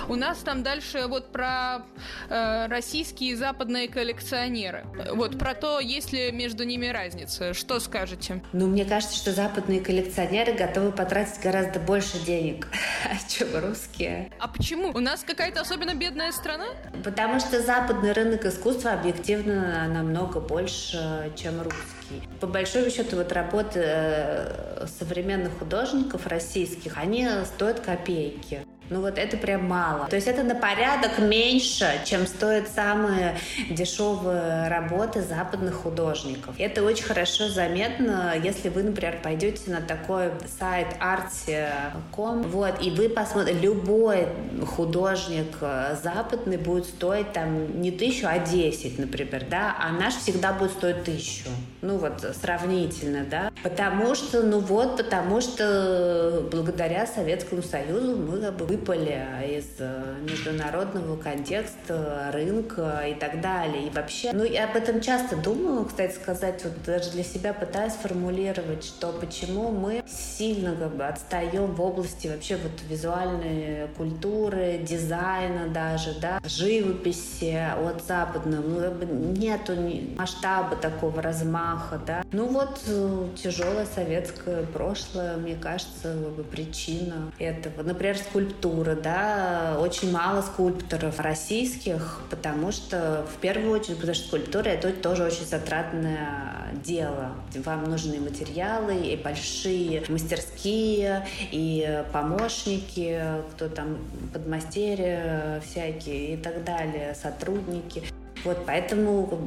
У 0.07 0.15
нас 0.15 0.39
там 0.39 0.63
дальше 0.63 1.07
вот 1.07 1.31
про 1.31 1.83
э, 2.29 2.67
российские 2.67 3.31
и 3.31 3.35
западные 3.35 3.87
коллекционеры. 3.87 4.85
Вот 5.13 5.37
про 5.37 5.53
то, 5.53 5.79
есть 5.79 6.11
ли 6.11 6.31
между 6.31 6.63
ними 6.63 6.87
разница. 6.87 7.53
Что 7.53 7.79
скажете? 7.79 8.43
Ну, 8.53 8.67
мне 8.67 8.85
кажется, 8.85 9.15
что 9.15 9.31
западные 9.31 9.81
коллекционеры 9.81 10.53
готовы 10.53 10.91
потратить 10.91 11.41
гораздо 11.41 11.79
больше 11.79 12.19
денег, 12.19 12.67
чем 13.27 13.47
русские. 13.55 14.31
А 14.39 14.47
почему? 14.47 14.91
У 14.91 14.99
нас 14.99 15.23
какая-то 15.23 15.61
особенно 15.61 15.93
бедная 15.93 16.31
страна? 16.31 16.65
Потому 17.03 17.39
что 17.39 17.61
западный 17.61 18.13
рынок 18.13 18.45
искусства 18.45 18.93
объективно 18.93 19.87
намного 19.87 20.39
больше, 20.39 21.31
чем 21.35 21.61
русский. 21.61 22.27
По 22.39 22.47
большому 22.47 22.89
счету, 22.89 23.17
вот 23.17 23.31
работы 23.31 23.81
э, 23.83 24.87
современных 24.99 25.59
художников 25.59 26.25
российских, 26.27 26.97
они 26.97 27.27
стоят 27.45 27.81
копейки. 27.81 28.65
Ну 28.89 29.01
вот 29.01 29.17
это 29.17 29.37
прям 29.37 29.67
мало. 29.67 30.07
То 30.07 30.15
есть 30.15 30.27
это 30.27 30.43
на 30.43 30.55
порядок 30.55 31.19
меньше, 31.19 32.01
чем 32.05 32.25
стоят 32.25 32.67
самые 32.67 33.37
дешевые 33.69 34.67
работы 34.67 35.21
западных 35.21 35.75
художников. 35.75 36.55
Это 36.57 36.83
очень 36.83 37.03
хорошо 37.03 37.49
заметно, 37.49 38.33
если 38.43 38.69
вы, 38.69 38.83
например, 38.83 39.19
пойдете 39.21 39.69
на 39.69 39.81
такой 39.81 40.31
сайт 40.59 40.87
artsy.com, 40.99 42.43
вот, 42.43 42.81
и 42.81 42.89
вы 42.89 43.09
посмотрите, 43.09 43.59
любой 43.59 44.27
художник 44.75 45.57
э, 45.61 45.95
западный 46.03 46.57
будет 46.57 46.85
стоить 46.85 47.31
там 47.33 47.81
не 47.81 47.91
тысячу, 47.91 48.27
а 48.27 48.39
десять, 48.39 48.97
например, 48.97 49.45
да, 49.49 49.75
а 49.79 49.91
наш 49.91 50.15
всегда 50.15 50.53
будет 50.53 50.71
стоить 50.71 51.03
тысячу. 51.03 51.49
Ну 51.81 51.97
вот, 51.97 52.25
сравнительно, 52.41 53.23
да. 53.29 53.51
Потому 53.63 54.15
что, 54.15 54.41
ну 54.41 54.59
вот, 54.59 54.97
потому 54.97 55.41
что 55.41 56.47
благодаря 56.51 57.05
Советскому 57.05 57.61
Союзу 57.61 58.15
мы 58.15 58.39
как 58.41 58.55
бы 58.57 58.78
выпали 58.79 59.57
из 59.57 59.65
э, 59.79 60.15
международного 60.21 61.17
контекста, 61.17 62.31
рынка 62.33 63.03
и 63.09 63.13
так 63.13 63.41
далее. 63.41 63.87
И 63.87 63.89
вообще, 63.89 64.31
ну 64.33 64.43
я 64.43 64.65
об 64.65 64.75
этом 64.75 65.01
часто 65.01 65.35
думаю, 65.35 65.85
кстати 65.85 66.15
сказать, 66.15 66.63
вот 66.63 66.73
даже 66.85 67.11
для 67.11 67.23
себя 67.23 67.53
пытаюсь 67.53 67.93
формулировать, 67.93 68.83
что 68.83 69.11
почему 69.11 69.71
мы 69.71 70.03
сильно 70.07 70.75
как 70.75 70.95
бы 70.95 71.05
отстаем 71.05 71.73
в 71.73 71.81
области 71.81 72.27
вообще 72.27 72.57
вот 72.57 72.71
визуальной 72.89 73.87
культуры, 73.97 74.79
дизайна 74.81 75.67
даже, 75.67 76.15
да, 76.19 76.39
живописи 76.43 77.55
от 77.55 78.03
западного. 78.03 78.67
Ну, 78.67 78.79
как 78.79 78.93
бы 78.93 79.05
нету 79.05 79.73
масштаба 80.17 80.75
такого 80.75 81.21
размаха, 81.21 81.99
да. 82.05 82.23
Ну 82.31 82.47
вот 82.47 82.81
э, 82.87 83.27
тяжелое 83.41 83.85
советское 83.85 84.63
прошлое, 84.63 85.37
мне 85.37 85.55
кажется, 85.55 86.13
как 86.23 86.33
бы 86.33 86.43
причина 86.43 87.31
этого. 87.39 87.83
Например, 87.83 88.17
скульптура 88.17 88.68
скульптуры, 88.69 88.95
да, 88.95 89.77
очень 89.79 90.11
мало 90.11 90.41
скульпторов 90.41 91.19
российских, 91.19 92.21
потому 92.29 92.71
что, 92.71 93.25
в 93.35 93.39
первую 93.39 93.71
очередь, 93.71 93.97
потому 93.97 94.13
что 94.13 94.27
скульптура— 94.27 94.63
это 94.69 94.91
тоже 94.91 95.23
очень 95.23 95.45
затратное 95.45 96.73
дело. 96.83 97.31
Вам 97.65 97.89
нужны 97.89 98.19
материалы 98.19 98.95
и 98.95 99.15
большие 99.15 100.03
мастерские, 100.09 101.25
и 101.51 102.03
помощники, 102.13 103.21
кто 103.51 103.69
там, 103.69 103.97
подмастерья 104.33 105.61
всякие 105.65 106.35
и 106.35 106.37
так 106.37 106.63
далее, 106.63 107.15
сотрудники. 107.15 108.03
Вот 108.45 108.57
поэтому 108.65 109.37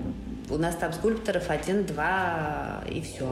у 0.52 0.58
нас 0.58 0.76
там 0.76 0.92
скульпторов 0.92 1.48
один-два 1.50 2.84
и 2.88 3.00
все. 3.00 3.24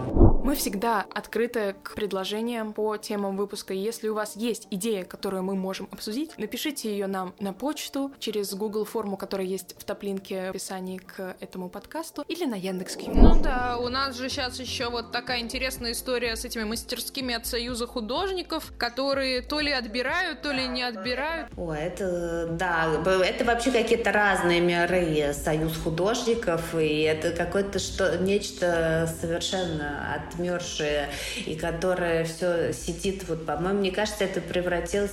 Мы 0.42 0.54
всегда 0.54 1.04
открыты 1.14 1.74
к 1.82 1.94
предложениям 1.94 2.72
по 2.72 2.96
темам 2.96 3.36
выпуска. 3.36 3.74
Если 3.74 4.08
у 4.08 4.14
вас 4.14 4.36
есть 4.36 4.66
идея, 4.70 5.04
которую 5.04 5.42
мы 5.42 5.54
можем 5.54 5.88
обсудить, 5.92 6.32
напишите 6.38 6.90
ее 6.90 7.06
нам 7.06 7.34
на 7.38 7.52
почту 7.52 8.10
через 8.18 8.54
Google 8.54 8.84
форму, 8.84 9.16
которая 9.18 9.46
есть 9.46 9.74
в 9.78 9.84
топлинке 9.84 10.46
в 10.46 10.50
описании 10.50 10.96
к 10.96 11.36
этому 11.40 11.68
подкасту, 11.68 12.24
или 12.26 12.46
на 12.46 12.54
Яндекс.Кью. 12.54 13.12
Ну 13.14 13.42
да, 13.42 13.76
у 13.78 13.88
нас 13.88 14.16
же 14.16 14.28
сейчас 14.30 14.58
еще 14.58 14.88
вот 14.88 15.12
такая 15.12 15.40
интересная 15.40 15.92
история 15.92 16.36
с 16.36 16.44
этими 16.44 16.64
мастерскими 16.64 17.34
от 17.34 17.46
Союза 17.46 17.86
художников, 17.86 18.72
которые 18.78 19.42
то 19.42 19.60
ли 19.60 19.70
отбирают, 19.70 20.40
то 20.40 20.52
ли 20.52 20.66
не 20.66 20.82
отбирают. 20.82 21.48
О, 21.56 21.72
это, 21.72 22.48
да, 22.52 22.88
это 23.04 23.44
вообще 23.44 23.70
какие-то 23.70 24.10
разные 24.10 24.60
миры 24.60 25.34
Союз 25.34 25.76
художников, 25.76 26.74
и 26.74 27.09
это 27.10 27.32
какое-то 27.32 27.78
что, 27.78 28.16
нечто 28.18 29.12
совершенно 29.20 30.14
отмершее, 30.14 31.08
и 31.46 31.54
которое 31.54 32.24
все 32.24 32.72
сидит, 32.72 33.24
вот, 33.28 33.46
по-моему, 33.46 33.80
мне 33.80 33.90
кажется, 33.90 34.24
это 34.24 34.40
превратилось 34.40 35.10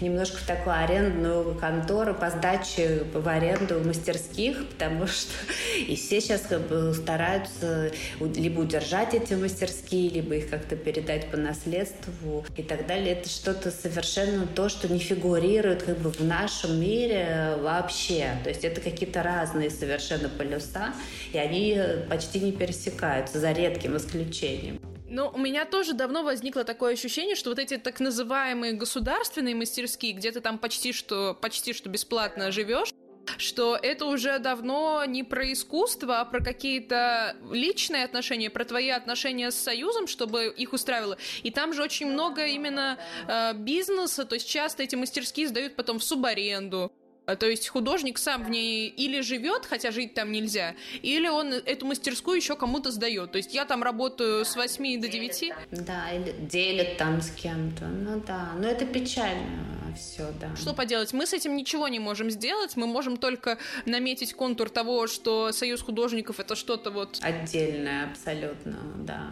немножко 0.00 0.38
в 0.38 0.46
такую 0.46 0.76
арендную 0.76 1.54
контору 1.56 2.14
по 2.14 2.30
сдаче 2.30 3.04
в 3.12 3.28
аренду 3.28 3.80
мастерских, 3.80 4.68
потому 4.68 5.06
что 5.06 5.32
и 5.76 5.96
все 5.96 6.20
сейчас 6.20 6.42
как 6.42 6.68
бы 6.68 6.94
стараются 6.94 7.90
либо 8.20 8.60
удержать 8.60 9.14
эти 9.14 9.34
мастерские, 9.34 10.10
либо 10.10 10.36
их 10.36 10.50
как-то 10.50 10.76
передать 10.76 11.30
по 11.30 11.36
наследству 11.36 12.44
и 12.56 12.62
так 12.62 12.86
далее. 12.86 13.12
Это 13.12 13.28
что-то 13.28 13.70
совершенно 13.70 14.46
то, 14.46 14.68
что 14.68 14.88
не 14.88 14.98
фигурирует 14.98 15.82
как 15.82 15.98
бы 15.98 16.10
в 16.10 16.20
нашем 16.20 16.80
мире 16.80 17.56
вообще. 17.60 18.30
То 18.44 18.50
есть 18.50 18.64
это 18.64 18.80
какие-то 18.80 19.22
разные 19.22 19.70
совершенно 19.70 20.28
полюса, 20.28 20.92
и 21.32 21.38
они 21.38 21.78
почти 22.08 22.40
не 22.40 22.52
пересекаются, 22.52 23.40
за 23.40 23.52
редким 23.52 23.96
исключением. 23.96 24.80
Ну, 25.10 25.30
у 25.32 25.38
меня 25.38 25.64
тоже 25.64 25.94
давно 25.94 26.22
возникло 26.22 26.64
такое 26.64 26.92
ощущение, 26.92 27.34
что 27.34 27.50
вот 27.50 27.58
эти 27.58 27.78
так 27.78 27.98
называемые 27.98 28.74
государственные 28.74 29.54
мастерские, 29.54 30.12
где 30.12 30.30
ты 30.30 30.40
там 30.40 30.58
почти 30.58 30.92
что, 30.92 31.34
почти 31.40 31.72
что 31.72 31.88
бесплатно 31.88 32.52
живешь, 32.52 32.92
что 33.38 33.78
это 33.80 34.04
уже 34.06 34.38
давно 34.38 35.04
не 35.06 35.22
про 35.22 35.52
искусство, 35.52 36.20
а 36.20 36.24
про 36.24 36.42
какие-то 36.42 37.36
личные 37.50 38.04
отношения, 38.04 38.50
про 38.50 38.64
твои 38.64 38.90
отношения 38.90 39.50
с 39.50 39.56
Союзом, 39.56 40.06
чтобы 40.06 40.52
их 40.56 40.72
устраивало. 40.72 41.18
И 41.42 41.50
там 41.50 41.72
же 41.72 41.82
очень 41.82 42.10
много 42.10 42.46
именно 42.46 42.98
э, 43.26 43.54
бизнеса, 43.54 44.24
то 44.24 44.34
есть 44.34 44.48
часто 44.48 44.82
эти 44.82 44.94
мастерские 44.94 45.48
сдают 45.48 45.74
потом 45.76 45.98
в 45.98 46.04
субаренду. 46.04 46.92
А, 47.28 47.36
то 47.36 47.46
есть 47.46 47.68
художник 47.68 48.16
сам 48.16 48.42
в 48.42 48.48
ней 48.48 48.88
или 48.88 49.20
живет, 49.20 49.66
хотя 49.66 49.90
жить 49.90 50.14
там 50.14 50.32
нельзя, 50.32 50.74
или 51.02 51.28
он 51.28 51.52
эту 51.52 51.84
мастерскую 51.84 52.38
еще 52.38 52.56
кому-то 52.56 52.90
сдает. 52.90 53.32
То 53.32 53.36
есть 53.36 53.52
я 53.52 53.66
там 53.66 53.82
работаю 53.82 54.46
с 54.46 54.56
8 54.56 54.98
до 54.98 55.08
9. 55.08 55.52
Да, 55.70 56.10
или 56.10 56.34
делит 56.38 56.96
там 56.96 57.20
с 57.20 57.30
кем-то. 57.30 57.84
Ну 57.84 58.22
да, 58.26 58.52
но 58.56 58.66
это 58.66 58.86
печально 58.86 59.78
все, 59.98 60.30
да. 60.40 60.54
Что 60.56 60.72
поделать? 60.74 61.12
Мы 61.12 61.26
с 61.26 61.32
этим 61.32 61.56
ничего 61.56 61.88
не 61.88 61.98
можем 61.98 62.30
сделать. 62.30 62.76
Мы 62.76 62.86
можем 62.86 63.16
только 63.16 63.58
наметить 63.84 64.32
контур 64.34 64.70
того, 64.70 65.06
что 65.06 65.52
Союз 65.52 65.82
художников 65.82 66.40
это 66.40 66.54
что-то 66.54 66.90
вот... 66.90 67.18
Отдельное, 67.20 68.10
абсолютно, 68.10 68.78
да. 68.96 69.30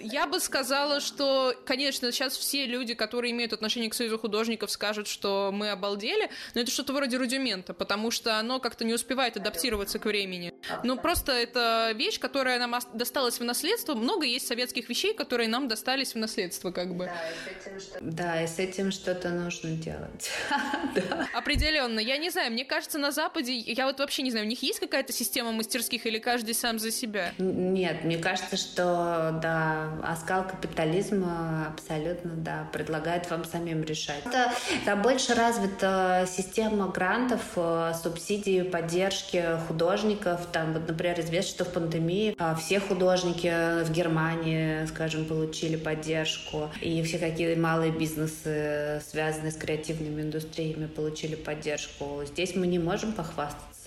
Я 0.00 0.26
бы 0.26 0.38
сказала, 0.38 1.00
что, 1.00 1.54
конечно, 1.64 2.12
сейчас 2.12 2.36
все 2.36 2.66
люди, 2.66 2.94
которые 2.94 3.32
имеют 3.32 3.52
отношение 3.52 3.90
к 3.90 3.94
Союзу 3.94 4.18
художников, 4.18 4.70
скажут, 4.70 5.08
что 5.08 5.50
мы 5.52 5.70
обалдели, 5.70 6.30
но 6.54 6.60
это 6.60 6.70
что-то 6.70 6.92
вроде 6.92 7.18
рудимента, 7.38 7.72
потому 7.74 8.10
что 8.10 8.38
оно 8.38 8.60
как-то 8.60 8.84
не 8.84 8.92
успевает 8.94 9.36
адаптироваться 9.36 9.98
к 9.98 10.06
времени. 10.06 10.52
Ну, 10.84 10.96
просто 10.96 11.32
это 11.32 11.92
вещь, 11.94 12.18
которая 12.18 12.58
нам 12.58 12.78
досталась 12.92 13.40
в 13.40 13.44
наследство. 13.44 13.94
Много 13.94 14.26
есть 14.26 14.46
советских 14.46 14.88
вещей, 14.88 15.14
которые 15.14 15.48
нам 15.48 15.68
достались 15.68 16.14
в 16.14 16.18
наследство, 16.18 16.70
как 16.70 16.94
бы. 16.94 17.06
Да, 17.06 17.20
и 17.30 17.34
с 17.34 17.68
этим, 17.68 17.80
что... 17.80 17.98
да, 18.00 18.42
и 18.42 18.46
с 18.46 18.58
этим 18.58 18.92
что-то 18.92 19.30
нужно 19.30 19.70
делать. 19.70 20.30
Определенно. 21.34 22.00
Я 22.00 22.18
не 22.18 22.30
знаю, 22.30 22.52
мне 22.52 22.64
кажется, 22.64 22.98
на 22.98 23.10
Западе, 23.10 23.56
я 23.56 23.86
вот 23.86 23.98
вообще 23.98 24.22
не 24.22 24.30
знаю, 24.30 24.46
у 24.46 24.48
них 24.48 24.62
есть 24.62 24.80
какая-то 24.80 25.12
система 25.12 25.52
мастерских 25.52 26.06
или 26.06 26.18
каждый 26.18 26.54
сам 26.54 26.78
за 26.78 26.90
себя? 26.90 27.32
Нет, 27.38 28.04
мне 28.04 28.18
кажется, 28.18 28.56
что, 28.56 29.38
да, 29.42 29.92
оскал 30.04 30.46
капитализма 30.46 31.68
абсолютно, 31.68 32.32
да, 32.36 32.68
предлагает 32.72 33.30
вам 33.30 33.44
самим 33.44 33.82
решать. 33.82 34.24
Это, 34.24 34.52
это 34.82 34.96
больше 34.96 35.34
развита 35.34 36.26
система 36.30 36.88
грантов, 36.88 37.42
э, 37.56 37.92
субсидий, 38.02 38.64
поддержки 38.64 39.58
художников. 39.66 40.46
Там, 40.58 40.72
вот, 40.72 40.88
например, 40.88 41.20
известно, 41.20 41.50
что 41.50 41.64
в 41.64 41.72
пандемии 41.72 42.34
а, 42.36 42.56
все 42.56 42.80
художники 42.80 43.84
в 43.84 43.92
Германии, 43.92 44.84
скажем, 44.86 45.24
получили 45.24 45.76
поддержку, 45.76 46.68
и 46.80 47.00
все 47.04 47.18
какие 47.18 47.54
малые 47.54 47.92
бизнесы, 47.92 49.00
связанные 49.08 49.52
с 49.52 49.54
креативными 49.54 50.20
индустриями, 50.20 50.86
получили 50.86 51.36
поддержку. 51.36 52.22
Здесь 52.26 52.56
мы 52.56 52.66
не 52.66 52.80
можем 52.80 53.12
похвастаться 53.12 53.77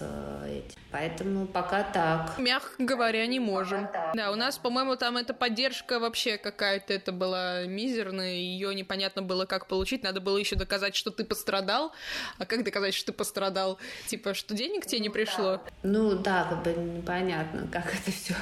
этим. 0.45 0.81
Поэтому 0.91 1.47
пока 1.47 1.83
так. 1.83 2.37
Мягко 2.37 2.83
говоря, 2.83 3.25
не 3.25 3.39
можем. 3.39 3.87
Да, 4.13 4.31
у 4.31 4.35
нас, 4.35 4.57
по-моему, 4.57 4.95
там 4.95 5.17
эта 5.17 5.33
поддержка 5.33 5.99
вообще 5.99 6.37
какая-то 6.37 6.93
это 6.93 7.11
была 7.11 7.63
мизерная, 7.63 8.33
ее 8.33 8.75
непонятно 8.75 9.21
было, 9.21 9.45
как 9.45 9.67
получить. 9.67 10.03
Надо 10.03 10.19
было 10.19 10.37
еще 10.37 10.55
доказать, 10.55 10.95
что 10.95 11.11
ты 11.11 11.23
пострадал. 11.23 11.93
А 12.37 12.45
как 12.45 12.63
доказать, 12.63 12.93
что 12.93 13.07
ты 13.07 13.13
пострадал? 13.13 13.79
Типа, 14.07 14.33
что 14.33 14.53
денег 14.53 14.85
тебе 14.85 14.99
не 14.99 15.07
ну 15.07 15.13
пришло? 15.13 15.61
Ну 15.83 16.15
да, 16.15 16.45
как 16.49 16.63
бы 16.63 16.73
непонятно, 16.73 17.67
как 17.71 17.85
это 17.93 18.11
все 18.11 18.35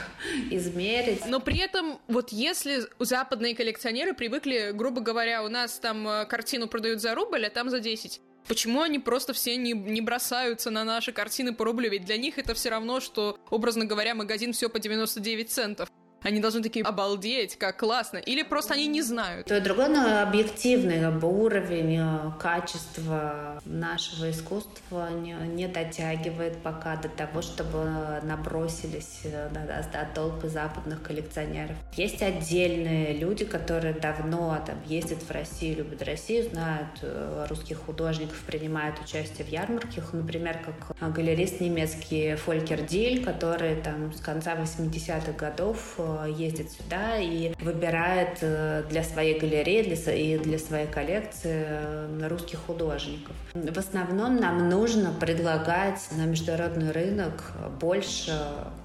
измерить. 0.49 1.25
Но 1.27 1.39
при 1.39 1.59
этом, 1.59 1.99
вот 2.07 2.31
если 2.31 2.81
западные 2.99 3.55
коллекционеры 3.55 4.13
привыкли, 4.13 4.71
грубо 4.73 5.01
говоря, 5.01 5.43
у 5.43 5.49
нас 5.49 5.77
там 5.79 6.07
э, 6.07 6.25
картину 6.25 6.67
продают 6.67 7.01
за 7.01 7.13
рубль, 7.13 7.45
а 7.45 7.49
там 7.49 7.69
за 7.69 7.79
10. 7.79 8.21
Почему 8.49 8.81
они 8.81 8.97
просто 8.97 9.31
все 9.33 9.57
не, 9.57 9.73
не 9.73 10.01
бросаются 10.01 10.71
на 10.71 10.83
наши 10.83 11.11
картины 11.11 11.53
по 11.53 11.65
рублю? 11.65 11.91
Ведь 11.91 12.05
для 12.05 12.17
них 12.17 12.39
это 12.39 12.55
все 12.55 12.69
равно, 12.69 12.99
что, 12.99 13.37
образно 13.51 13.85
говоря, 13.85 14.15
магазин 14.15 14.53
все 14.53 14.69
по 14.69 14.79
99 14.79 15.51
центов. 15.51 15.87
Они 16.21 16.39
должны 16.39 16.61
такие 16.61 16.83
обалдеть, 16.85 17.55
как 17.57 17.77
классно. 17.77 18.17
Или 18.17 18.43
просто 18.43 18.73
они 18.73 18.88
не 18.88 19.01
знают. 19.01 19.47
То 19.47 19.57
и 19.57 19.61
другое, 19.61 19.89
но 19.89 20.21
объективный 20.21 20.99
как 20.99 21.19
бы, 21.19 21.27
уровень 21.27 21.97
э, 21.99 22.31
качества 22.39 23.61
нашего 23.65 24.29
искусства 24.29 25.09
не, 25.11 25.33
не 25.47 25.67
дотягивает 25.67 26.57
пока 26.57 26.97
до 26.97 27.09
того, 27.09 27.41
чтобы 27.41 28.19
набросились 28.23 29.21
э, 29.23 29.49
на, 29.53 29.65
на 29.65 30.05
толпы 30.13 30.49
западных 30.49 31.01
коллекционеров. 31.01 31.75
Есть 31.95 32.21
отдельные 32.21 33.13
люди, 33.13 33.45
которые 33.45 33.93
давно 33.93 34.57
там 34.65 34.77
ездят 34.85 35.19
в 35.19 35.31
Россию, 35.31 35.77
любят 35.77 36.03
Россию, 36.03 36.49
знают 36.49 36.99
э, 37.01 37.45
русских 37.49 37.77
художников, 37.77 38.39
принимают 38.45 38.99
участие 38.99 39.45
в 39.45 39.49
ярмарках. 39.49 40.13
Например, 40.13 40.57
как 40.65 41.13
галерист 41.13 41.61
немецкий 41.61 42.35
Фолькер 42.35 42.81
Диль, 42.81 43.23
который 43.23 43.75
там 43.75 44.13
с 44.13 44.19
конца 44.19 44.55
80-х 44.55 45.31
годов 45.33 45.99
ездит 46.27 46.71
сюда 46.71 47.17
и 47.17 47.53
выбирает 47.61 48.39
э, 48.41 48.83
для 48.89 49.03
своей 49.03 49.39
галереи 49.39 49.83
для, 49.83 50.13
и 50.13 50.37
для 50.37 50.59
своей 50.59 50.87
коллекции 50.87 51.65
э, 51.67 52.27
русских 52.27 52.59
художников. 52.59 53.35
В 53.53 53.77
основном 53.77 54.37
нам 54.37 54.69
нужно 54.69 55.11
предлагать 55.11 56.07
на 56.11 56.25
международный 56.25 56.91
рынок 56.91 57.51
больше 57.79 58.37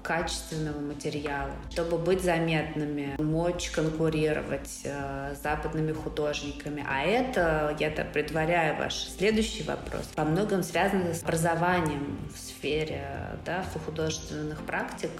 качественного 0.03 0.79
материала, 0.79 1.51
чтобы 1.71 1.97
быть 1.97 2.21
заметными, 2.21 3.15
мочь 3.21 3.69
конкурировать 3.69 4.81
э, 4.83 5.35
с 5.35 5.43
западными 5.43 5.91
художниками. 5.91 6.85
А 6.87 7.03
это, 7.03 7.75
я 7.79 7.89
так 7.89 8.11
предваряю 8.11 8.77
ваш 8.77 8.95
следующий 8.95 9.63
вопрос, 9.63 10.09
во 10.15 10.23
многом 10.23 10.63
связано 10.63 11.13
с 11.13 11.23
образованием 11.23 12.17
в 12.33 12.37
сфере 12.37 13.03
да, 13.45 13.63
художественных 13.85 14.65
практик, 14.65 15.11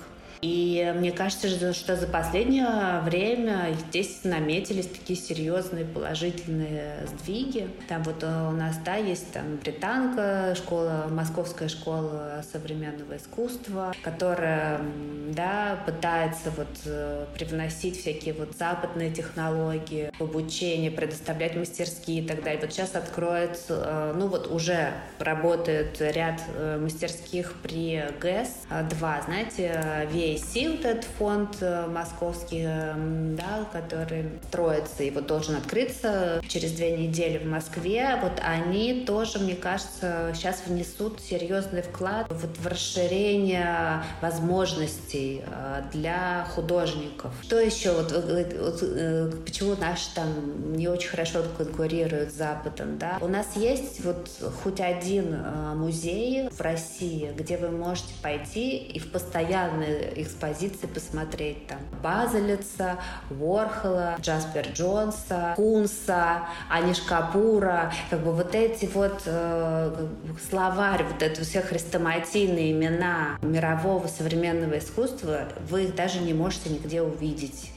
и 0.42 0.94
мне 0.96 1.12
кажется, 1.12 1.74
что 1.74 1.96
за 1.96 2.08
последнее 2.08 3.02
время 3.04 3.76
здесь 3.88 4.24
наметились 4.24 4.88
такие 4.88 5.18
серьезные 5.18 5.86
положительные 5.86 7.08
сдвиги. 7.08 7.70
Там 7.88 8.04
вот 8.04 8.24
у 8.24 8.52
нас, 8.52 8.78
да, 8.84 8.96
есть 8.96 9.32
там 9.32 9.58
британка, 9.58 10.54
школа, 10.56 11.08
московская 11.10 11.70
школа 11.70 12.44
современного 12.52 13.18
искусства, 13.18 13.94
которая, 14.04 14.82
да, 15.30 15.80
пытается 15.86 16.52
вот 16.52 16.68
э, 16.86 17.26
привносить 17.34 18.00
всякие 18.00 18.34
вот 18.34 18.56
западные 18.58 19.12
технологии 19.12 20.12
обучение, 20.20 20.92
предоставлять 20.92 21.56
мастерские 21.56 22.24
и 22.24 22.28
так 22.28 22.44
далее. 22.44 22.62
Вот 22.62 22.72
сейчас 22.72 22.96
откроет, 22.96 23.60
э, 23.70 24.14
ну 24.16 24.28
вот 24.28 24.52
уже 24.52 24.92
работает 25.20 26.00
ряд 26.00 26.42
э, 26.56 26.78
мастерских 26.82 27.54
при 27.64 28.04
ГЭС-2, 28.20 29.26
знаете, 29.26 30.08
VAC, 30.36 30.72
вот 30.72 30.86
этот 30.86 31.06
фонд 31.18 31.58
э, 31.62 31.88
московский, 31.88 32.64
эм, 32.64 33.36
да, 33.36 33.66
который 33.72 34.26
строится 34.48 35.04
и 35.04 35.12
вот 35.12 35.28
должен 35.28 35.56
открыться 35.56 36.42
через 36.48 36.72
две 36.74 36.98
недели 36.98 37.38
в 37.38 37.46
Москве, 37.46 38.20
вот 38.22 38.42
они 38.44 39.06
тоже, 39.06 39.40
мне 39.40 39.56
кажется, 39.56 40.32
сейчас 40.34 40.64
внесут 40.66 41.22
серьезный 41.22 41.82
вклад 41.82 42.28
вот 42.30 42.58
в 42.58 42.68
расширение 42.68 44.04
возможностей 44.22 45.44
э, 45.46 45.84
для 45.94 46.48
художников. 46.56 47.32
Что 47.42 47.60
еще? 47.60 47.94
Вот, 47.94 48.12
вот, 48.12 48.80
э, 48.82 49.32
почему 49.46 49.76
наши 49.76 50.14
там 50.14 50.74
не 50.74 50.88
очень 50.88 51.10
хорошо 51.10 51.44
конкурируют 51.58 52.32
с 52.32 52.36
Западом, 52.36 52.98
да? 52.98 53.18
У 53.22 53.28
нас 53.28 53.56
есть 53.56 54.04
вот 54.04 54.30
хоть 54.64 54.80
один 54.80 55.36
музей 55.76 56.50
в 56.50 56.62
России, 56.62 57.32
где 57.38 57.58
вы 57.58 57.70
можете 57.70 58.14
пойти 58.22 58.78
и 58.78 59.00
в 59.00 59.12
постоянной 59.12 60.15
экспозиции 60.16 60.88
посмотреть 60.88 61.68
там 61.68 61.80
Базелица, 62.02 62.98
Ворхола, 63.30 64.16
Джаспер 64.20 64.68
Джонса, 64.74 65.54
Кунса, 65.56 66.48
Аниш 66.70 67.02
Капура, 67.02 67.92
как 68.10 68.22
бы 68.22 68.32
вот 68.32 68.56
эти 68.56 68.86
вот 68.86 69.22
э, 69.26 70.08
словарь, 70.50 71.04
вот 71.04 71.22
это 71.22 71.42
все 71.44 71.62
хрестоматийные 71.62 72.72
имена 72.72 73.38
мирового 73.42 74.08
современного 74.08 74.78
искусства, 74.78 75.48
вы 75.70 75.86
их 75.86 75.96
даже 75.96 76.20
не 76.20 76.34
можете 76.34 76.70
нигде 76.70 77.02
увидеть. 77.02 77.72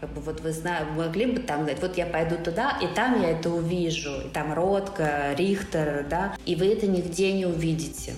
Как 0.00 0.10
бы 0.10 0.20
вот 0.20 0.40
вы 0.40 0.52
знаете, 0.52 0.90
могли 0.90 1.26
бы 1.26 1.40
там 1.40 1.62
сказать, 1.62 1.80
вот 1.80 1.96
я 1.96 2.06
пойду 2.06 2.36
туда, 2.36 2.78
и 2.82 2.86
там 2.86 3.20
я 3.22 3.30
это 3.30 3.48
увижу. 3.48 4.10
И 4.26 4.28
там 4.28 4.52
Ротко, 4.52 5.32
Рихтер, 5.36 6.06
да, 6.08 6.36
и 6.44 6.54
вы 6.54 6.66
это 6.66 6.86
нигде 6.86 7.32
не 7.32 7.46
увидите. 7.46 8.12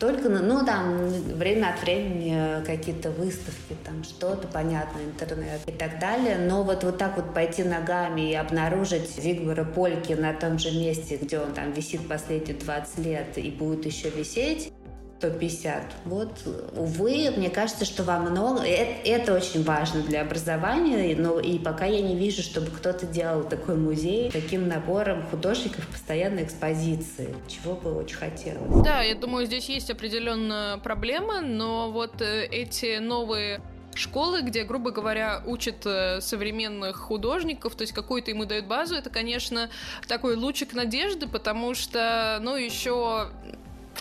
Только, 0.00 0.30
ну, 0.30 0.64
там, 0.64 1.08
время 1.08 1.74
от 1.74 1.82
времени 1.82 2.64
какие-то 2.64 3.10
выставки, 3.10 3.76
там 3.84 4.02
что-то, 4.02 4.48
понятно, 4.48 4.98
интернет 5.00 5.60
и 5.66 5.72
так 5.72 5.98
далее. 6.00 6.38
Но 6.38 6.62
вот, 6.62 6.84
вот 6.84 6.96
так 6.96 7.16
вот 7.16 7.34
пойти 7.34 7.64
ногами 7.64 8.30
и 8.30 8.34
обнаружить 8.34 9.22
Вигвара 9.22 9.64
Польки 9.64 10.14
на 10.14 10.32
том 10.32 10.58
же 10.58 10.70
месте, 10.70 11.18
где 11.20 11.38
он 11.38 11.52
там 11.52 11.72
висит 11.72 12.08
последние 12.08 12.56
20 12.56 12.98
лет 13.04 13.36
и 13.36 13.50
будет 13.50 13.84
еще 13.84 14.08
висеть, 14.08 14.72
150. 15.20 15.82
Вот, 16.06 16.30
увы, 16.74 17.30
мне 17.36 17.50
кажется, 17.50 17.84
что 17.84 18.02
во 18.04 18.18
многом... 18.18 18.64
Это, 18.64 19.08
это 19.08 19.34
очень 19.34 19.62
важно 19.62 20.02
для 20.02 20.22
образования, 20.22 21.14
но 21.16 21.38
и 21.38 21.58
пока 21.58 21.84
я 21.84 22.00
не 22.00 22.16
вижу, 22.16 22.42
чтобы 22.42 22.68
кто-то 22.68 23.06
делал 23.06 23.44
такой 23.44 23.76
музей 23.76 24.30
таким 24.30 24.66
набором 24.66 25.22
художников 25.24 25.86
постоянной 25.88 26.44
экспозиции, 26.44 27.34
чего 27.48 27.74
бы 27.74 27.94
очень 27.94 28.16
хотелось. 28.16 28.82
Да, 28.82 29.02
я 29.02 29.14
думаю, 29.14 29.46
здесь 29.46 29.68
есть 29.68 29.90
определенная 29.90 30.78
проблема, 30.78 31.42
но 31.42 31.90
вот 31.90 32.22
э, 32.22 32.46
эти 32.46 32.98
новые 32.98 33.60
школы, 33.94 34.42
где, 34.42 34.64
грубо 34.64 34.90
говоря, 34.90 35.42
учат 35.44 35.84
э, 35.84 36.20
современных 36.20 36.96
художников, 36.96 37.74
то 37.74 37.82
есть 37.82 37.92
какую-то 37.92 38.30
ему 38.30 38.46
дают 38.46 38.66
базу, 38.66 38.94
это, 38.94 39.10
конечно, 39.10 39.68
такой 40.08 40.36
лучик 40.36 40.72
надежды, 40.72 41.28
потому 41.28 41.74
что, 41.74 42.38
ну, 42.40 42.56
еще 42.56 43.30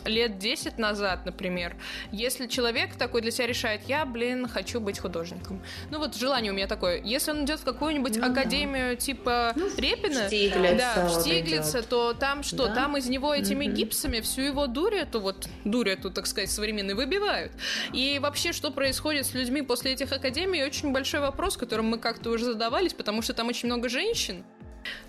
лет 0.06 0.38
10 0.38 0.78
назад, 0.78 1.26
например, 1.26 1.76
если 2.12 2.48
человек 2.48 2.96
такой 2.96 3.22
для 3.22 3.32
себя 3.32 3.48
решает, 3.48 3.82
я, 3.88 4.06
блин, 4.06 4.48
хочу 4.48 4.80
быть 4.80 5.00
художником. 5.00 5.62
Ну 5.92 6.00
вот 6.00 6.16
желание 6.16 6.52
у 6.52 6.56
меня 6.56 6.68
такое. 6.68 7.02
Если 7.02 7.32
он 7.32 7.46
идет 7.46 7.60
в 7.60 7.64
какую-нибудь 7.64 8.18
ну, 8.18 8.32
академию 8.32 8.96
да. 8.96 8.96
типа 8.96 9.54
ну, 9.56 9.68
Репина, 9.78 10.28
Штиглица, 10.28 10.94
да, 10.96 11.08
в 11.08 11.22
Штиглица, 11.22 11.84
то 11.84 12.14
там 12.14 12.44
что? 12.44 12.68
Да? 12.68 12.76
Там 12.76 12.98
из 12.98 13.08
него 13.08 13.34
этими 13.34 13.66
mm 13.66 13.70
гипсами 13.80 14.20
всю 14.20 14.42
его 14.42 14.68
дурь 14.68 14.96
эту 14.96 15.20
вот, 15.20 15.48
дурь 15.64 15.90
эту, 15.90 16.12
так 16.12 16.26
сказать, 16.28 16.50
современную 16.50 16.98
выбивают. 16.98 17.52
И 17.94 18.20
вообще, 18.20 18.52
что 18.52 18.72
происходит 18.72 19.26
с 19.26 19.34
людьми 19.34 19.62
после 19.62 19.94
этих 19.94 20.12
академий, 20.12 20.64
очень 20.64 20.92
большой 20.92 21.20
вопрос, 21.20 21.56
которым 21.56 21.88
мы 21.88 21.98
как-то 21.98 22.32
уже 22.32 22.46
задавались, 22.46 22.94
потому 22.94 23.22
что 23.22 23.34
там 23.34 23.48
очень 23.48 23.68
много 23.68 23.88
женщин, 23.90 24.44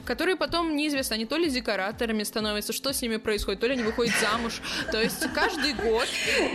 которые 0.04 0.36
потом 0.36 0.76
неизвестно, 0.76 1.16
они 1.16 1.26
то 1.26 1.36
ли 1.36 1.50
декораторами 1.50 2.22
становятся, 2.22 2.72
что 2.72 2.92
с 2.92 3.02
ними 3.02 3.16
происходит, 3.16 3.60
то 3.60 3.66
ли 3.66 3.74
они 3.74 3.82
выходят 3.82 4.14
замуж. 4.20 4.60
То 4.90 5.00
есть 5.00 5.26
каждый 5.34 5.74
год... 5.74 6.06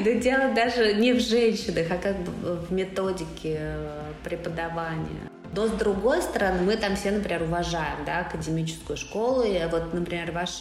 Да 0.03 0.13
дело 0.13 0.53
даже 0.53 0.93
не 0.93 1.13
в 1.13 1.19
женщинах, 1.19 1.87
а 1.91 1.97
как 1.97 2.15
в 2.17 2.71
методике 2.73 3.57
э, 3.59 4.13
преподавания. 4.23 5.29
Но 5.55 5.67
с 5.67 5.71
другой 5.71 6.21
стороны, 6.21 6.63
мы 6.63 6.75
там 6.75 6.95
все, 6.95 7.11
например, 7.11 7.43
уважаем 7.43 8.03
да, 8.05 8.19
академическую 8.19 8.97
школу. 8.97 9.43
И 9.43 9.57
вот, 9.71 9.93
например, 9.93 10.31
ваш 10.31 10.59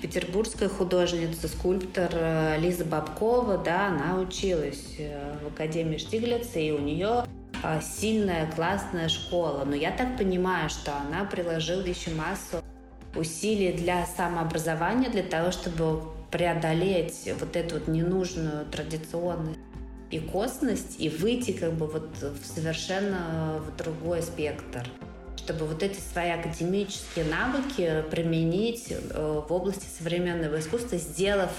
петербургская 0.00 0.68
художница, 0.68 1.48
скульптор 1.48 2.08
э, 2.12 2.56
Лиза 2.58 2.84
Бабкова, 2.84 3.58
да, 3.58 3.88
она 3.88 4.18
училась 4.18 4.94
э, 4.98 5.34
в 5.44 5.48
Академии 5.48 5.98
Штиглица, 5.98 6.58
и 6.58 6.70
у 6.70 6.78
нее 6.78 7.24
сильная, 7.82 8.50
классная 8.50 9.08
школа. 9.08 9.64
Но 9.64 9.74
я 9.74 9.90
так 9.90 10.16
понимаю, 10.16 10.70
что 10.70 10.96
она 10.96 11.24
приложила 11.24 11.82
еще 11.82 12.10
массу 12.10 12.62
усилий 13.14 13.72
для 13.72 14.06
самообразования, 14.06 15.10
для 15.10 15.22
того, 15.22 15.50
чтобы 15.50 16.02
преодолеть 16.30 17.28
вот 17.40 17.56
эту 17.56 17.76
вот 17.76 17.88
ненужную 17.88 18.66
традиционность 18.66 19.58
и 20.10 20.18
косность 20.18 20.96
и 20.98 21.08
выйти 21.08 21.52
как 21.52 21.72
бы 21.72 21.86
вот 21.86 22.08
в 22.20 22.46
совершенно 22.46 23.60
в 23.60 23.76
другой 23.76 24.22
спектр 24.22 24.86
чтобы 25.36 25.66
вот 25.66 25.82
эти 25.82 25.98
свои 25.98 26.30
академические 26.30 27.24
навыки 27.24 28.04
применить 28.10 28.92
э, 28.92 29.42
в 29.48 29.52
области 29.52 29.86
современного 29.98 30.60
искусства, 30.60 30.98
сделав 30.98 31.50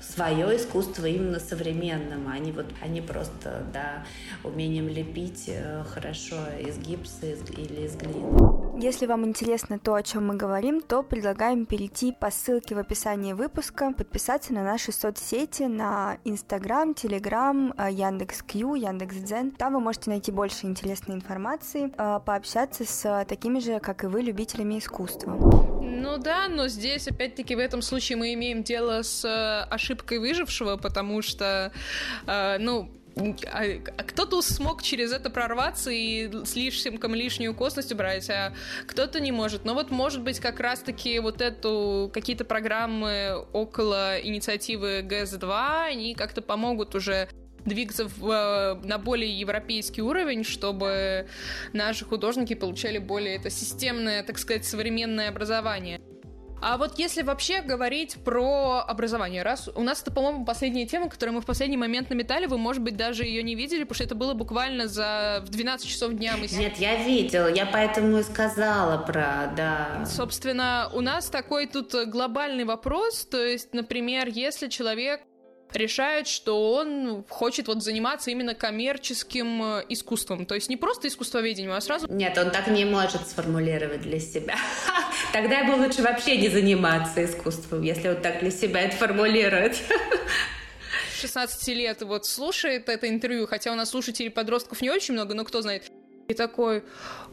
свое 0.00 0.56
искусство 0.56 1.06
именно 1.06 1.40
современным, 1.40 2.28
а 2.28 2.38
не 2.38 2.52
вот 2.52 2.66
они 2.80 3.00
просто 3.00 3.64
да 3.72 4.04
умением 4.44 4.88
лепить 4.88 5.44
э, 5.48 5.84
хорошо 5.84 6.36
из 6.58 6.78
гипса 6.78 7.26
или 7.26 7.86
из 7.86 7.96
глины. 7.96 8.59
Если 8.82 9.04
вам 9.04 9.26
интересно 9.26 9.78
то, 9.78 9.92
о 9.92 10.02
чем 10.02 10.28
мы 10.28 10.36
говорим, 10.36 10.80
то 10.80 11.02
предлагаем 11.02 11.66
перейти 11.66 12.12
по 12.12 12.30
ссылке 12.30 12.74
в 12.74 12.78
описании 12.78 13.34
выпуска, 13.34 13.92
подписаться 13.92 14.54
на 14.54 14.64
наши 14.64 14.90
соцсети, 14.90 15.64
на 15.64 16.16
Инстаграм, 16.24 16.94
Телеграм, 16.94 17.74
Яндекс.Кью, 17.76 18.76
Яндекс.Дзен. 18.76 19.50
Там 19.50 19.74
вы 19.74 19.80
можете 19.80 20.08
найти 20.08 20.32
больше 20.32 20.64
интересной 20.64 21.16
информации, 21.16 21.92
э, 21.94 22.20
пообщаться 22.24 22.86
с 22.86 23.26
такими 23.28 23.58
же, 23.58 23.80
как 23.80 24.04
и 24.04 24.06
вы, 24.06 24.22
любителями 24.22 24.78
искусства. 24.78 25.32
Ну 25.82 26.16
да, 26.16 26.48
но 26.48 26.68
здесь, 26.68 27.06
опять-таки, 27.06 27.54
в 27.54 27.58
этом 27.58 27.82
случае 27.82 28.16
мы 28.16 28.32
имеем 28.32 28.62
дело 28.62 29.02
с 29.02 29.26
э, 29.26 29.68
ошибкой 29.68 30.20
выжившего, 30.20 30.78
потому 30.78 31.20
что, 31.20 31.70
э, 32.26 32.56
ну, 32.58 32.90
а, 33.16 33.64
а 33.96 34.02
кто-то 34.02 34.40
смог 34.42 34.82
через 34.82 35.12
это 35.12 35.30
прорваться 35.30 35.90
и 35.90 36.30
слишком 36.44 37.14
лишнюю 37.14 37.54
косность 37.54 37.92
убрать, 37.92 38.28
а 38.30 38.54
кто-то 38.86 39.20
не 39.20 39.32
может. 39.32 39.64
Но 39.64 39.74
вот, 39.74 39.90
может 39.90 40.22
быть, 40.22 40.40
как 40.40 40.60
раз-таки 40.60 41.18
вот 41.18 41.40
эту 41.40 42.10
какие-то 42.12 42.44
программы 42.44 43.44
около 43.52 44.20
инициативы 44.20 45.02
ГС-2, 45.02 45.86
они 45.86 46.14
как-то 46.14 46.42
помогут 46.42 46.94
уже 46.94 47.28
двигаться 47.64 48.06
в, 48.06 48.80
на 48.84 48.98
более 48.98 49.38
европейский 49.38 50.02
уровень, 50.02 50.44
чтобы 50.44 51.26
наши 51.72 52.04
художники 52.04 52.54
получали 52.54 52.98
более 52.98 53.36
это 53.36 53.50
системное, 53.50 54.22
так 54.22 54.38
сказать, 54.38 54.64
современное 54.64 55.28
образование. 55.28 56.00
А 56.60 56.76
вот 56.76 56.98
если 56.98 57.22
вообще 57.22 57.62
говорить 57.62 58.16
про 58.24 58.84
образование, 58.86 59.42
раз 59.42 59.68
у 59.74 59.82
нас 59.82 60.02
это, 60.02 60.10
по-моему, 60.10 60.44
последняя 60.44 60.86
тема, 60.86 61.08
которую 61.08 61.36
мы 61.36 61.40
в 61.40 61.46
последний 61.46 61.76
момент 61.76 62.10
наметали, 62.10 62.46
вы, 62.46 62.58
может 62.58 62.82
быть, 62.82 62.96
даже 62.96 63.24
ее 63.24 63.42
не 63.42 63.54
видели, 63.54 63.84
потому 63.84 63.94
что 63.94 64.04
это 64.04 64.14
было 64.14 64.34
буквально 64.34 64.86
за 64.86 65.42
в 65.46 65.48
12 65.48 65.88
часов 65.88 66.12
дня. 66.12 66.34
Мы... 66.36 66.46
Нет, 66.48 66.76
я 66.78 67.02
видела, 67.02 67.48
я 67.48 67.66
поэтому 67.66 68.18
и 68.18 68.22
сказала 68.22 68.98
про, 68.98 69.52
да. 69.56 70.04
Собственно, 70.06 70.90
у 70.92 71.00
нас 71.00 71.30
такой 71.30 71.66
тут 71.66 71.94
глобальный 72.06 72.64
вопрос, 72.64 73.24
то 73.24 73.42
есть, 73.42 73.72
например, 73.72 74.28
если 74.28 74.68
человек 74.68 75.20
решает, 75.72 76.26
что 76.26 76.74
он 76.74 77.24
хочет 77.28 77.68
вот 77.68 77.82
заниматься 77.82 78.30
именно 78.30 78.54
коммерческим 78.54 79.62
э, 79.62 79.84
искусством. 79.88 80.46
То 80.46 80.54
есть 80.54 80.68
не 80.68 80.76
просто 80.76 81.08
искусствоведением, 81.08 81.72
а 81.72 81.80
сразу... 81.80 82.12
Нет, 82.12 82.36
он 82.38 82.50
так 82.50 82.68
не 82.68 82.84
может 82.84 83.28
сформулировать 83.28 84.02
для 84.02 84.18
себя. 84.18 84.56
Тогда 85.32 85.58
ему 85.58 85.76
лучше 85.76 86.02
вообще 86.02 86.36
не 86.36 86.48
заниматься 86.48 87.24
искусством, 87.24 87.82
если 87.82 88.08
он 88.08 88.20
так 88.20 88.40
для 88.40 88.50
себя 88.50 88.80
это 88.80 88.96
формулирует. 88.96 89.76
16 91.20 91.68
лет 91.68 92.02
вот 92.02 92.26
слушает 92.26 92.88
это 92.88 93.08
интервью, 93.08 93.46
хотя 93.46 93.72
у 93.72 93.74
нас 93.74 93.90
слушателей 93.90 94.30
подростков 94.30 94.80
не 94.80 94.90
очень 94.90 95.14
много, 95.14 95.34
но 95.34 95.44
кто 95.44 95.62
знает. 95.62 95.90
И 96.30 96.34
такой, 96.34 96.84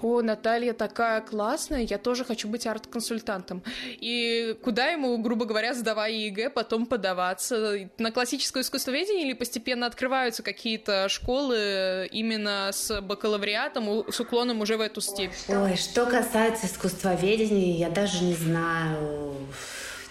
о, 0.01 0.23
Наталья 0.23 0.73
такая 0.73 1.21
классная, 1.21 1.81
я 1.81 1.99
тоже 1.99 2.25
хочу 2.25 2.47
быть 2.47 2.65
арт-консультантом. 2.65 3.61
И 3.85 4.57
куда 4.63 4.87
ему, 4.87 5.15
грубо 5.19 5.45
говоря, 5.45 5.75
сдавая 5.75 6.11
ЕГЭ, 6.11 6.49
потом 6.49 6.87
подаваться? 6.87 7.89
На 7.99 8.11
классическое 8.11 8.63
искусствоведение 8.63 9.27
или 9.27 9.33
постепенно 9.33 9.85
открываются 9.85 10.41
какие-то 10.41 11.09
школы 11.09 12.09
именно 12.11 12.71
с 12.71 12.99
бакалавриатом, 13.01 14.11
с 14.11 14.19
уклоном 14.19 14.61
уже 14.61 14.77
в 14.77 14.81
эту 14.81 14.99
степь? 14.99 15.33
Ой, 15.47 15.77
что 15.77 16.07
касается 16.07 16.65
искусствоведения, 16.65 17.77
я 17.77 17.91
даже 17.91 18.23
не 18.23 18.33
знаю 18.33 19.35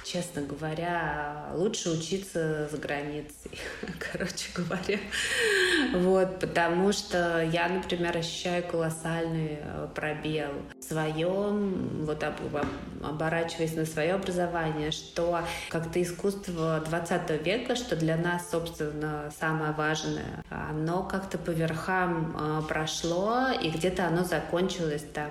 честно 0.07 0.43
говоря, 0.43 1.47
лучше 1.55 1.91
учиться 1.91 2.69
за 2.69 2.77
границей, 2.79 3.59
короче 4.13 4.51
говоря. 4.55 4.99
Вот, 5.95 6.39
потому 6.39 6.93
что 6.93 7.43
я, 7.43 7.69
например, 7.69 8.17
ощущаю 8.17 8.63
колоссальный 8.63 9.59
э, 9.61 9.89
пробел 9.95 10.51
в 10.79 10.85
своем, 10.85 12.05
вот 12.05 12.25
оборачиваясь 13.03 13.75
на 13.75 13.85
свое 13.85 14.15
образование, 14.15 14.93
что 14.93 15.41
как-то 15.71 16.01
искусство 16.01 16.83
20 16.89 17.45
века, 17.45 17.75
что 17.75 17.97
для 17.97 18.17
нас, 18.17 18.51
собственно, 18.51 19.33
самое 19.39 19.73
важное, 19.73 20.45
оно 20.51 21.03
как-то 21.03 21.37
по 21.37 21.51
верхам 21.51 22.37
э, 22.39 22.63
прошло, 22.69 23.49
и 23.49 23.71
где-то 23.71 24.07
оно 24.07 24.23
закончилось 24.23 25.05
там 25.13 25.31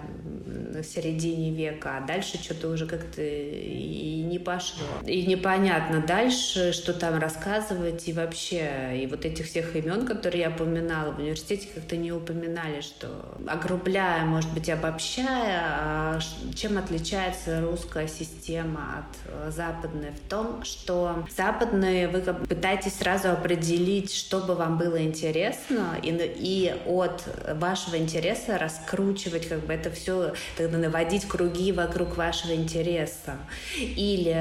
в 0.82 0.86
середине 0.86 1.52
века, 1.52 1.98
а 1.98 2.06
дальше 2.06 2.42
что-то 2.42 2.70
уже 2.70 2.86
как-то 2.86 3.22
и 3.22 4.22
не 4.22 4.40
пошло. 4.40 4.86
И 5.06 5.26
непонятно 5.26 6.02
дальше, 6.02 6.74
что 6.74 6.94
там 6.94 7.20
рассказывать 7.20 8.08
и 8.08 8.14
вообще, 8.14 9.02
и 9.02 9.08
вот 9.08 9.26
этих 9.26 9.46
всех 9.46 9.76
имен, 9.76 10.06
которые 10.06 10.42
я 10.42 10.50
упоминала, 10.50 11.12
в 11.12 11.20
университете 11.20 11.68
как-то 11.74 11.96
не 11.98 12.12
упоминали, 12.12 12.82
что 12.82 13.08
огрубляя, 13.48 14.26
может 14.26 14.52
быть, 14.54 14.70
обобщая, 14.70 15.62
а 15.64 16.20
чем 16.56 16.78
отличается 16.78 17.62
русская 17.62 18.08
система 18.08 19.00
от 19.00 19.32
э, 19.32 19.52
западной? 19.52 20.12
В 20.12 20.30
том, 20.30 20.64
что 20.64 21.26
западные 21.36 22.08
вы 22.08 22.22
пытаетесь 22.22 22.96
сразу 22.96 23.30
определить, 23.30 24.14
что 24.14 24.40
бы 24.40 24.56
вам 24.56 24.78
было 24.78 25.04
интересно, 25.04 25.98
и, 26.02 26.10
и 26.10 26.74
от 26.86 27.24
вашего 27.56 27.98
интереса 27.98 28.58
раскручивать 28.58 29.48
как 29.48 29.66
бы 29.66 29.74
это 29.74 29.90
все 29.92 30.34
тогда 30.66 30.78
наводить 30.78 31.28
круги 31.28 31.72
вокруг 31.72 32.18
вашего 32.18 32.56
интереса. 32.56 33.38
Или 33.78 34.34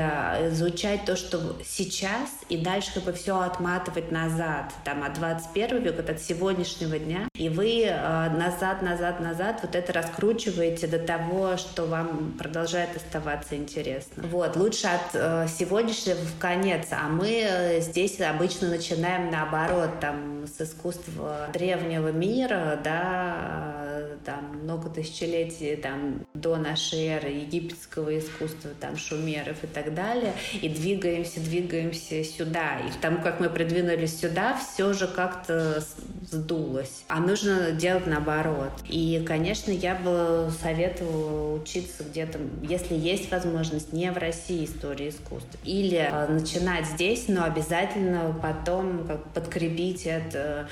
изучать 0.49 1.05
то, 1.05 1.17
что 1.17 1.57
сейчас, 1.65 2.31
и 2.49 2.57
дальше 2.57 2.93
как 2.95 3.05
бы 3.05 3.13
все 3.13 3.41
отматывать 3.41 4.11
назад, 4.11 4.73
там, 4.85 5.03
от 5.03 5.15
21 5.15 5.83
века, 5.83 6.13
от 6.13 6.21
сегодняшнего 6.21 6.99
дня. 6.99 7.29
И 7.37 7.49
вы 7.49 7.85
э, 7.85 8.31
назад, 8.31 8.83
назад, 8.83 9.21
назад 9.21 9.61
вот 9.63 9.75
это 9.75 9.93
раскручиваете 9.93 10.87
до 10.87 10.99
того, 10.99 11.57
что 11.57 11.85
вам 11.85 12.35
продолжает 12.39 12.97
оставаться 12.97 13.57
интересно. 13.57 14.25
Вот, 14.31 14.57
лучше 14.57 14.87
от 14.87 15.15
э, 15.15 15.47
сегодняшнего 15.49 16.17
в 16.17 16.39
конец, 16.39 16.89
а 16.91 17.09
мы 17.09 17.43
э, 17.45 17.81
здесь 17.81 18.21
обычно 18.21 18.69
начинаем 18.69 19.31
наоборот, 19.31 20.01
там, 20.01 20.47
с 20.47 20.61
искусства 20.61 21.49
древнего 21.53 22.09
мира, 22.09 22.79
да, 22.83 23.94
там 24.25 24.59
много 24.63 24.89
тысячелетий 24.91 25.77
там, 25.77 26.25
до 26.35 26.57
нашей 26.57 27.07
эры 27.07 27.31
египетского 27.31 28.19
искусства, 28.19 28.71
там 28.81 28.97
шумеров 28.97 29.63
и 29.63 29.67
так 29.67 29.95
далее, 29.95 30.35
и 30.61 30.69
двигаемся, 30.69 31.41
двигаемся 31.41 32.25
сюда. 32.25 32.79
И 32.81 33.01
тому, 33.01 33.23
как 33.23 33.41
мы 33.41 33.49
придвинулись 33.49 34.19
сюда, 34.19 34.57
все 34.59 34.93
же 34.93 35.07
как-то 35.09 35.83
сдулось. 36.31 37.05
А 37.09 37.21
нужно 37.21 37.73
делать 37.73 38.07
наоборот. 38.07 38.73
И, 38.89 39.23
конечно, 39.27 39.71
я 39.71 39.95
бы 39.95 40.51
советовала 40.61 41.55
учиться 41.55 42.05
где-то, 42.05 42.39
если 42.63 42.95
есть 42.95 43.31
возможность, 43.31 43.93
не 43.93 44.11
в 44.11 44.19
России 44.19 44.65
истории 44.65 45.11
искусства. 45.11 45.59
Или 45.65 46.09
э, 46.11 46.29
начинать 46.29 46.87
здесь, 46.87 47.27
но 47.29 47.45
обязательно 47.45 48.35
потом 48.43 49.07
как 49.07 49.25
подкрепить 49.33 50.07
это 50.07 50.69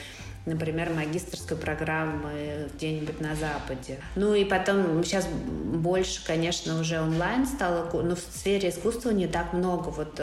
например, 0.47 0.91
магистрской 0.91 1.57
программы 1.57 2.69
где-нибудь 2.75 3.21
на 3.21 3.35
Западе. 3.35 3.99
Ну 4.17 4.35
и 4.35 4.45
потом 4.45 5.05
сейчас 5.05 5.27
больше, 5.27 6.25
конечно, 6.25 6.81
уже 6.81 7.01
онлайн 7.01 7.47
стало, 7.47 7.89
но 8.03 8.15
в 8.15 8.21
сфере 8.21 8.71
искусства 8.71 9.11
не 9.11 9.27
так 9.27 9.53
много. 9.53 9.89
Вот 9.89 10.21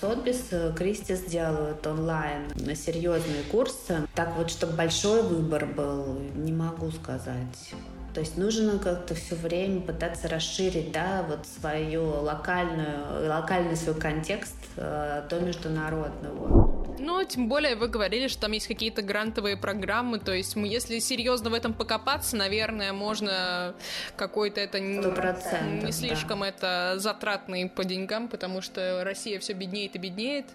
Сотбис, 0.00 0.50
Кристис 0.76 1.20
делают 1.22 1.86
онлайн 1.86 2.50
серьезные 2.74 3.42
курсы. 3.50 4.06
Так 4.14 4.36
вот, 4.36 4.50
чтобы 4.50 4.74
большой 4.74 5.22
выбор 5.22 5.66
был, 5.66 6.18
не 6.34 6.52
могу 6.52 6.90
сказать. 6.90 7.74
То 8.14 8.20
есть 8.20 8.36
нужно 8.36 8.78
как-то 8.78 9.14
все 9.14 9.34
время 9.34 9.80
пытаться 9.80 10.28
расширить, 10.28 10.92
да, 10.92 11.24
вот 11.26 11.46
свою 11.46 12.04
локальную, 12.22 13.28
локальный 13.28 13.76
свой 13.76 13.94
контекст 13.94 14.56
э, 14.76 15.22
до 15.30 15.40
международного. 15.40 16.71
Ну, 16.98 17.24
тем 17.24 17.48
более 17.48 17.76
вы 17.76 17.88
говорили, 17.88 18.28
что 18.28 18.42
там 18.42 18.52
есть 18.52 18.68
какие-то 18.68 19.02
грантовые 19.02 19.56
программы, 19.56 20.18
то 20.18 20.32
есть 20.32 20.56
мы, 20.56 20.68
если 20.68 20.98
серьезно 20.98 21.50
в 21.50 21.54
этом 21.54 21.74
покопаться, 21.74 22.36
наверное, 22.36 22.92
можно 22.92 23.74
какой-то 24.16 24.60
это 24.60 24.78
не, 24.80 24.98
не 25.84 25.92
слишком 25.92 26.40
да. 26.40 26.48
это 26.48 26.94
затратный 26.98 27.68
по 27.68 27.84
деньгам, 27.84 28.28
потому 28.28 28.62
что 28.62 29.02
Россия 29.04 29.38
все 29.40 29.52
беднеет 29.52 29.96
и 29.96 29.98
беднеет, 29.98 30.46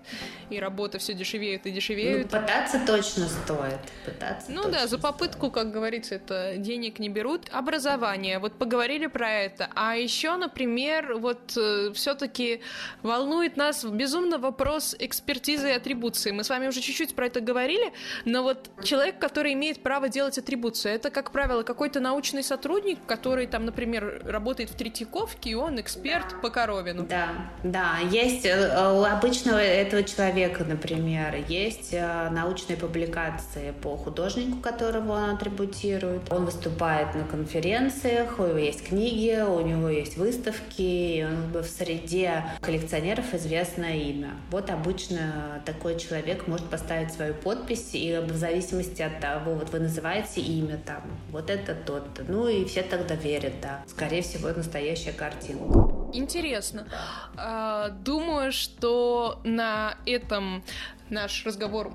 и 0.49 0.59
работа 0.59 0.99
все 0.99 1.13
дешевеет 1.13 1.65
и 1.65 1.71
дешевеет. 1.71 2.31
Ну, 2.31 2.39
пытаться 2.39 2.81
точно 2.85 3.27
стоит. 3.27 3.79
Пытаться 4.05 4.51
ну 4.51 4.69
да, 4.69 4.87
за 4.87 4.97
попытку, 4.97 5.51
как 5.51 5.71
говорится, 5.71 6.15
это 6.15 6.55
денег 6.57 6.99
не 6.99 7.09
берут. 7.09 7.49
Образование, 7.51 8.39
вот 8.39 8.53
поговорили 8.53 9.07
про 9.07 9.31
это. 9.31 9.69
А 9.75 9.95
еще, 9.95 10.35
например, 10.37 11.17
вот 11.17 11.57
э, 11.57 11.91
все-таки 11.93 12.61
волнует 13.01 13.57
нас 13.57 13.83
безумно 13.83 14.37
вопрос 14.37 14.95
экспертизы 14.97 15.69
и 15.69 15.73
атрибуции. 15.73 16.16
Мы 16.25 16.43
с 16.43 16.49
вами 16.49 16.67
уже 16.67 16.81
чуть-чуть 16.81 17.15
про 17.15 17.27
это 17.27 17.41
говорили, 17.41 17.93
но 18.25 18.43
вот 18.43 18.69
человек, 18.83 19.19
который 19.19 19.53
имеет 19.53 19.81
право 19.83 20.09
делать 20.09 20.37
атрибуцию, 20.37 20.95
это, 20.95 21.09
как 21.09 21.31
правило, 21.31 21.63
какой-то 21.63 21.99
научный 21.99 22.43
сотрудник, 22.43 22.99
который 23.05 23.47
там, 23.47 23.65
например, 23.65 24.21
работает 24.25 24.69
в 24.69 24.75
Третьяковке, 24.75 25.51
и 25.51 25.53
он 25.53 25.79
эксперт 25.79 26.41
по 26.41 26.49
Коровину. 26.49 27.05
Да, 27.07 27.29
да, 27.63 27.97
есть 28.09 28.45
э, 28.45 28.91
у 28.93 29.03
обычного 29.03 29.59
этого 29.59 30.03
человека, 30.03 30.63
например, 30.63 31.35
есть 31.47 31.93
э, 31.93 32.29
научные 32.31 32.77
публикации 32.77 33.73
по 33.81 33.97
художнику, 33.97 34.57
которого 34.57 35.13
он 35.13 35.29
атрибутирует. 35.31 36.31
Он 36.31 36.45
выступает 36.45 37.13
на 37.15 37.23
конференциях, 37.23 38.39
у 38.39 38.43
него 38.43 38.57
есть 38.57 38.87
книги, 38.87 39.39
у 39.41 39.61
него 39.61 39.89
есть 39.89 40.17
выставки, 40.17 40.81
и 40.81 41.23
он 41.23 41.61
в 41.61 41.65
среде 41.67 42.43
коллекционеров 42.61 43.33
известное 43.33 43.95
имя. 43.95 44.31
Вот 44.51 44.69
обычно 44.69 45.61
такой 45.65 45.97
человек 45.97 46.06
человек 46.07 46.47
может 46.47 46.69
поставить 46.69 47.11
свою 47.13 47.33
подпись, 47.33 47.91
и 47.93 48.17
в 48.17 48.35
зависимости 48.35 49.01
от 49.01 49.19
того, 49.19 49.55
вот 49.55 49.69
вы 49.69 49.79
называете 49.79 50.41
имя 50.41 50.77
там, 50.85 51.03
вот 51.31 51.49
это 51.49 51.75
тот-то. 51.75 52.23
Ну 52.27 52.47
и 52.47 52.65
все 52.65 52.83
тогда 52.83 53.15
верят, 53.15 53.53
да. 53.61 53.83
Скорее 53.87 54.21
всего, 54.21 54.47
это 54.49 54.59
настоящая 54.59 55.13
картинка. 55.13 55.97
Интересно. 56.13 56.87
А, 57.35 57.89
думаю, 57.89 58.51
что 58.51 59.39
на 59.43 59.97
этом 60.05 60.63
наш 61.09 61.45
разговор. 61.45 61.91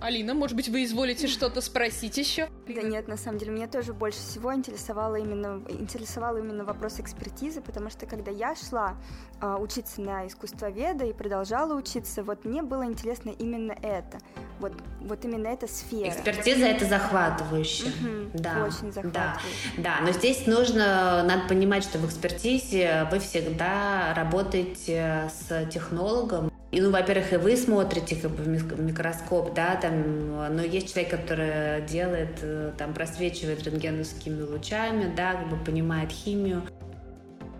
Алина, 0.00 0.34
может 0.34 0.56
быть, 0.56 0.68
вы 0.68 0.84
изволите 0.84 1.26
что-то 1.26 1.60
спросить 1.60 2.16
еще? 2.18 2.48
Да 2.66 2.82
нет, 2.82 3.08
на 3.08 3.16
самом 3.16 3.38
деле, 3.38 3.52
меня 3.52 3.68
тоже 3.68 3.92
больше 3.92 4.18
всего 4.18 4.54
интересовало 4.54 5.16
именно, 5.16 5.62
интересовал 5.68 6.36
именно 6.36 6.64
вопрос 6.64 7.00
экспертизы, 7.00 7.60
потому 7.60 7.90
что 7.90 8.06
когда 8.06 8.30
я 8.30 8.54
шла 8.54 8.96
э, 9.40 9.56
учиться 9.58 10.00
на 10.00 10.26
искусствоведа 10.26 11.06
и 11.06 11.12
продолжала 11.12 11.74
учиться, 11.74 12.22
вот 12.22 12.44
мне 12.44 12.62
было 12.62 12.84
интересно 12.84 13.30
именно 13.30 13.72
это, 13.72 14.18
вот, 14.60 14.72
вот 15.00 15.24
именно 15.24 15.48
эта 15.48 15.66
сфера. 15.66 16.10
Экспертиза 16.10 16.66
это 16.66 16.84
захватывающе. 16.84 17.84
Угу, 17.84 18.30
да, 18.34 18.64
очень 18.64 18.92
захватывающе. 18.92 19.72
Да, 19.78 19.82
да, 19.82 20.00
но 20.02 20.12
здесь 20.12 20.46
нужно, 20.46 21.22
надо 21.24 21.48
понимать, 21.48 21.84
что 21.84 21.98
в 21.98 22.06
экспертизе 22.06 23.08
вы 23.10 23.18
всегда 23.18 24.12
работаете 24.14 25.30
с 25.32 25.66
технологом, 25.70 26.51
и, 26.72 26.80
ну, 26.80 26.90
во-первых, 26.90 27.34
и 27.34 27.36
вы 27.36 27.54
смотрите 27.54 28.16
как 28.16 28.30
бы 28.30 28.42
в 28.42 28.80
микроскоп, 28.80 29.52
да, 29.52 29.76
там, 29.76 30.56
но 30.56 30.62
есть 30.62 30.90
человек, 30.92 31.10
который 31.10 31.82
делает, 31.82 32.38
э, 32.40 32.72
там, 32.78 32.94
просвечивает 32.94 33.62
рентгеновскими 33.62 34.40
лучами, 34.40 35.12
да, 35.14 35.34
как 35.34 35.50
бы 35.50 35.56
понимает 35.62 36.10
химию 36.10 36.62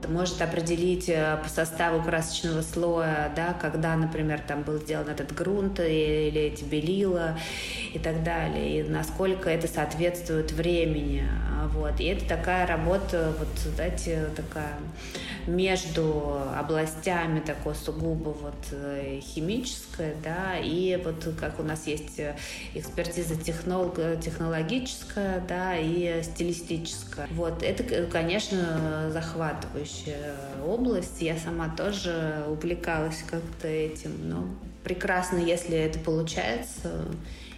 может 0.09 0.42
определить 0.42 1.09
э, 1.09 1.38
по 1.42 1.48
составу 1.48 2.03
красочного 2.03 2.62
слоя, 2.62 3.33
да, 3.37 3.55
когда, 3.61 3.94
например, 3.96 4.40
там 4.46 4.62
был 4.62 4.79
сделан 4.79 5.09
этот 5.09 5.33
грунт 5.35 5.79
или 5.81 6.40
эти 6.40 6.64
белила 6.64 7.38
и 7.92 7.98
так 7.98 8.25
далее, 8.25 8.81
и 8.81 8.83
насколько 8.83 9.48
это 9.48 9.68
соответствует 9.68 10.53
времени. 10.53 11.25
Вот. 11.68 12.01
И 12.01 12.05
это 12.05 12.27
такая 12.27 12.66
работа, 12.66 13.33
вот, 13.38 13.48
знаете, 13.75 14.27
такая 14.35 14.72
между 15.46 16.40
областями 16.57 17.40
такой 17.40 17.74
сугубо 17.74 18.31
вот 18.31 18.55
э, 18.72 19.20
химическая, 19.20 20.14
да, 20.22 20.59
и 20.59 21.00
вот 21.02 21.28
как 21.38 21.61
у 21.61 21.62
нас 21.62 21.87
есть 21.87 22.20
экспертиза 22.74 23.37
технолог, 23.37 23.96
технологическая, 24.20 25.42
да, 25.48 25.76
и 25.76 26.22
стилистическая. 26.22 27.28
Вот 27.33 27.62
это, 27.62 28.07
конечно, 28.07 29.11
захватывающая 29.11 30.35
область. 30.66 31.20
Я 31.20 31.37
сама 31.37 31.68
тоже 31.68 32.44
увлекалась 32.48 33.22
как-то 33.28 33.68
этим, 33.68 34.28
но 34.28 34.44
прекрасно, 34.85 35.38
если 35.38 35.76
это 35.76 35.98
получается, 35.98 37.05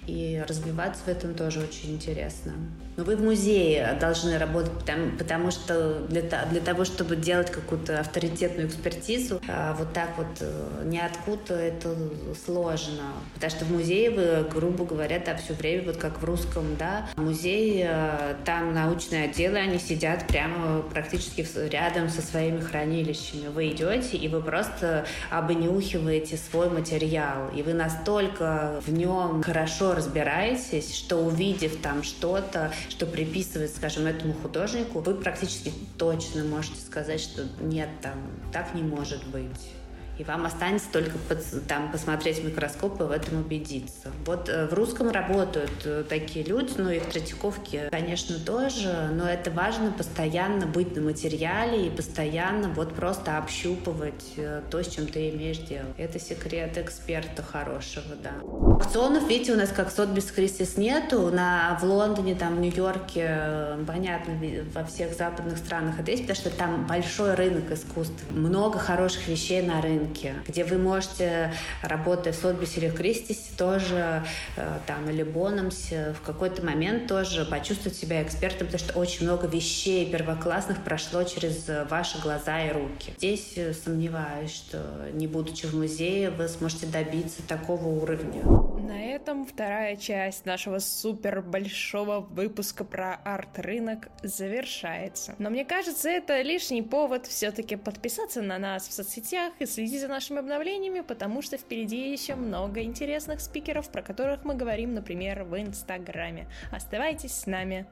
и 0.07 0.43
развиваться 0.47 1.03
в 1.05 1.09
этом 1.09 1.35
тоже 1.35 1.61
очень 1.61 1.95
интересно. 1.95 2.53
Но 2.97 3.03
вы 3.03 3.17
в 3.17 3.23
музее 3.23 3.97
должны 4.01 4.39
работать, 4.39 4.73
потому, 4.73 5.11
потому 5.19 5.51
что 5.51 6.01
для, 6.09 6.23
для 6.23 6.61
того, 6.61 6.85
чтобы 6.85 7.17
делать 7.17 7.51
какую-то 7.51 7.99
авторитетную 7.99 8.69
экспертизу, 8.69 9.41
а, 9.49 9.75
вот 9.75 9.93
так 9.93 10.11
вот 10.17 10.27
э, 10.41 10.83
ниоткуда 10.85 11.55
это 11.55 11.97
сложно. 12.45 13.03
Потому 13.35 13.51
что 13.51 13.65
в 13.65 13.73
музее 13.73 14.11
вы, 14.11 14.49
грубо 14.49 14.85
говоря, 14.85 15.21
да, 15.25 15.37
все 15.37 15.55
время, 15.55 15.87
вот 15.87 15.97
как 15.97 16.23
в 16.23 16.25
русском, 16.25 16.77
да, 16.79 17.09
музей, 17.17 17.85
э, 17.85 18.37
там 18.45 18.73
научные 18.73 19.25
отделы, 19.25 19.59
они 19.59 19.79
сидят 19.79 20.29
прямо 20.29 20.83
практически 20.83 21.45
рядом 21.69 22.09
со 22.09 22.23
своими 22.23 22.61
хранилищами. 22.61 23.49
Вы 23.49 23.71
идете, 23.71 24.17
и 24.17 24.29
вы 24.29 24.41
просто 24.41 25.05
обнюхиваете 25.31 26.37
свой 26.37 26.71
материал, 26.71 27.51
и 27.55 27.63
вы 27.63 27.75
настолько 27.75 28.81
в 28.87 28.93
нем 28.93 29.43
хорошо 29.43 29.95
разбираетесь, 29.95 30.95
что 30.95 31.17
увидев 31.17 31.81
там 31.81 32.05
что-то, 32.05 32.73
что 32.89 33.07
приписывает, 33.07 33.75
скажем, 33.75 34.07
этому 34.07 34.35
художнику, 34.35 35.01
вы 35.01 35.15
практически 35.15 35.73
точно 35.99 36.45
можете 36.45 36.81
сказать, 36.81 37.21
что 37.21 37.47
нет, 37.61 37.89
там, 38.03 38.19
так 38.53 38.75
не 38.75 38.83
может 38.83 39.25
быть 39.27 39.73
и 40.19 40.25
вам 40.25 40.47
останется 40.47 40.87
только 40.93 41.19
под, 41.29 41.45
там 41.67 41.91
посмотреть 41.91 42.39
в 42.39 42.45
микроскоп 42.45 43.01
и 43.01 43.05
в 43.05 43.11
этом 43.11 43.41
убедиться. 43.41 44.13
Вот 44.25 44.49
э, 44.49 44.67
в 44.67 44.75
русском 44.75 45.11
работают 45.11 45.73
э, 45.85 46.05
такие 46.09 46.45
люди, 46.45 46.73
ну 46.77 46.91
и 46.91 47.01
в 47.01 47.07
Третьяковке, 47.07 47.89
конечно, 47.91 48.39
тоже, 48.39 49.11
но 49.13 49.29
это 49.29 49.51
важно 49.51 49.91
постоянно 49.91 50.67
быть 50.67 50.95
на 50.95 51.03
материале 51.03 51.87
и 51.87 51.91
постоянно 51.91 52.69
вот 52.69 52.95
просто 52.95 53.39
общупывать 53.39 54.35
э, 54.37 54.63
то, 54.71 54.83
с 54.83 54.89
чем 54.89 55.07
ты 55.07 55.31
имеешь 55.31 55.59
дело. 55.59 55.87
Это 55.99 56.21
секрет 56.21 56.79
эксперта 56.79 57.43
хорошего, 57.43 58.15
да. 58.23 58.74
Аукционов, 58.75 59.29
видите, 59.29 59.53
у 59.53 59.57
нас 59.57 59.71
как 59.71 59.93
Сотбис 59.93 60.31
Христис 60.33 60.77
нету, 60.77 61.31
на, 61.31 61.79
в 61.81 61.85
Лондоне, 61.85 62.35
там, 62.35 62.57
в 62.57 62.61
Нью-Йорке, 62.61 63.77
понятно, 63.87 64.35
во 64.75 64.85
всех 64.85 65.15
западных 65.15 65.59
странах 65.59 66.01
это 66.01 66.11
есть, 66.11 66.25
потому 66.25 66.37
что 66.37 66.51
там 66.51 66.85
большой 66.89 67.35
рынок 67.35 67.71
искусств, 67.71 68.25
много 68.31 68.81
хороших 68.81 69.29
вещей 69.29 69.63
на 69.63 69.81
рынке, 69.81 70.35
где 70.49 70.65
вы 70.65 70.79
можете, 70.79 71.53
работая 71.83 72.33
в 72.33 72.37
Сотбисе 72.37 72.81
или 72.81 72.91
Кристисе, 72.91 73.53
тоже 73.57 74.25
э, 74.57 74.79
там 74.89 75.09
или 75.09 75.23
Бономсе, 75.23 76.13
в 76.21 76.27
какой-то 76.27 76.65
момент 76.65 77.07
тоже 77.07 77.45
почувствовать 77.45 77.97
себя 77.97 78.25
экспертом, 78.25 78.67
потому 78.67 78.79
что 78.79 78.99
очень 78.99 79.25
много 79.25 79.47
вещей 79.47 80.11
первоклассных 80.11 80.83
прошло 80.83 81.23
через 81.23 81.71
ваши 81.89 82.21
глаза 82.21 82.61
и 82.65 82.73
руки. 82.73 83.15
Здесь 83.19 83.53
э, 83.55 83.73
сомневаюсь, 83.73 84.53
что 84.53 84.83
не 85.13 85.29
будучи 85.29 85.67
в 85.67 85.75
музее, 85.75 86.31
вы 86.31 86.49
сможете 86.49 86.87
добиться 86.87 87.41
такого 87.47 87.87
уровня. 87.87 88.43
На 88.85 89.01
этом 89.01 89.47
вторая 89.47 89.97
часть 89.97 90.45
нашего 90.45 90.79
супер 90.79 91.41
большого 91.41 92.21
выпуска 92.21 92.85
про 92.85 93.15
арт-рынок 93.25 94.11
завершается. 94.23 95.35
Но 95.39 95.49
мне 95.49 95.65
кажется, 95.65 96.11
это 96.11 96.43
лишний 96.43 96.83
повод 96.83 97.27
все-таки 97.27 97.77
подписаться 97.77 98.43
на 98.43 98.59
нас 98.59 98.87
в 98.87 98.93
соцсетях 98.93 99.55
и 99.59 99.65
следить 99.65 100.03
за 100.03 100.09
нашими 100.09 100.41
обновлениями, 100.41 101.01
потому 101.01 101.41
что 101.41 101.57
впереди 101.57 102.13
еще 102.13 102.35
много 102.35 102.83
интересных 102.83 103.41
спикеров, 103.41 103.91
про 103.91 104.03
которых 104.03 104.45
мы 104.45 104.55
говорим, 104.55 104.93
например, 104.93 105.45
в 105.45 105.59
Инстаграме. 105.59 106.47
Оставайтесь 106.71 107.33
с 107.33 107.47
нами. 107.47 107.87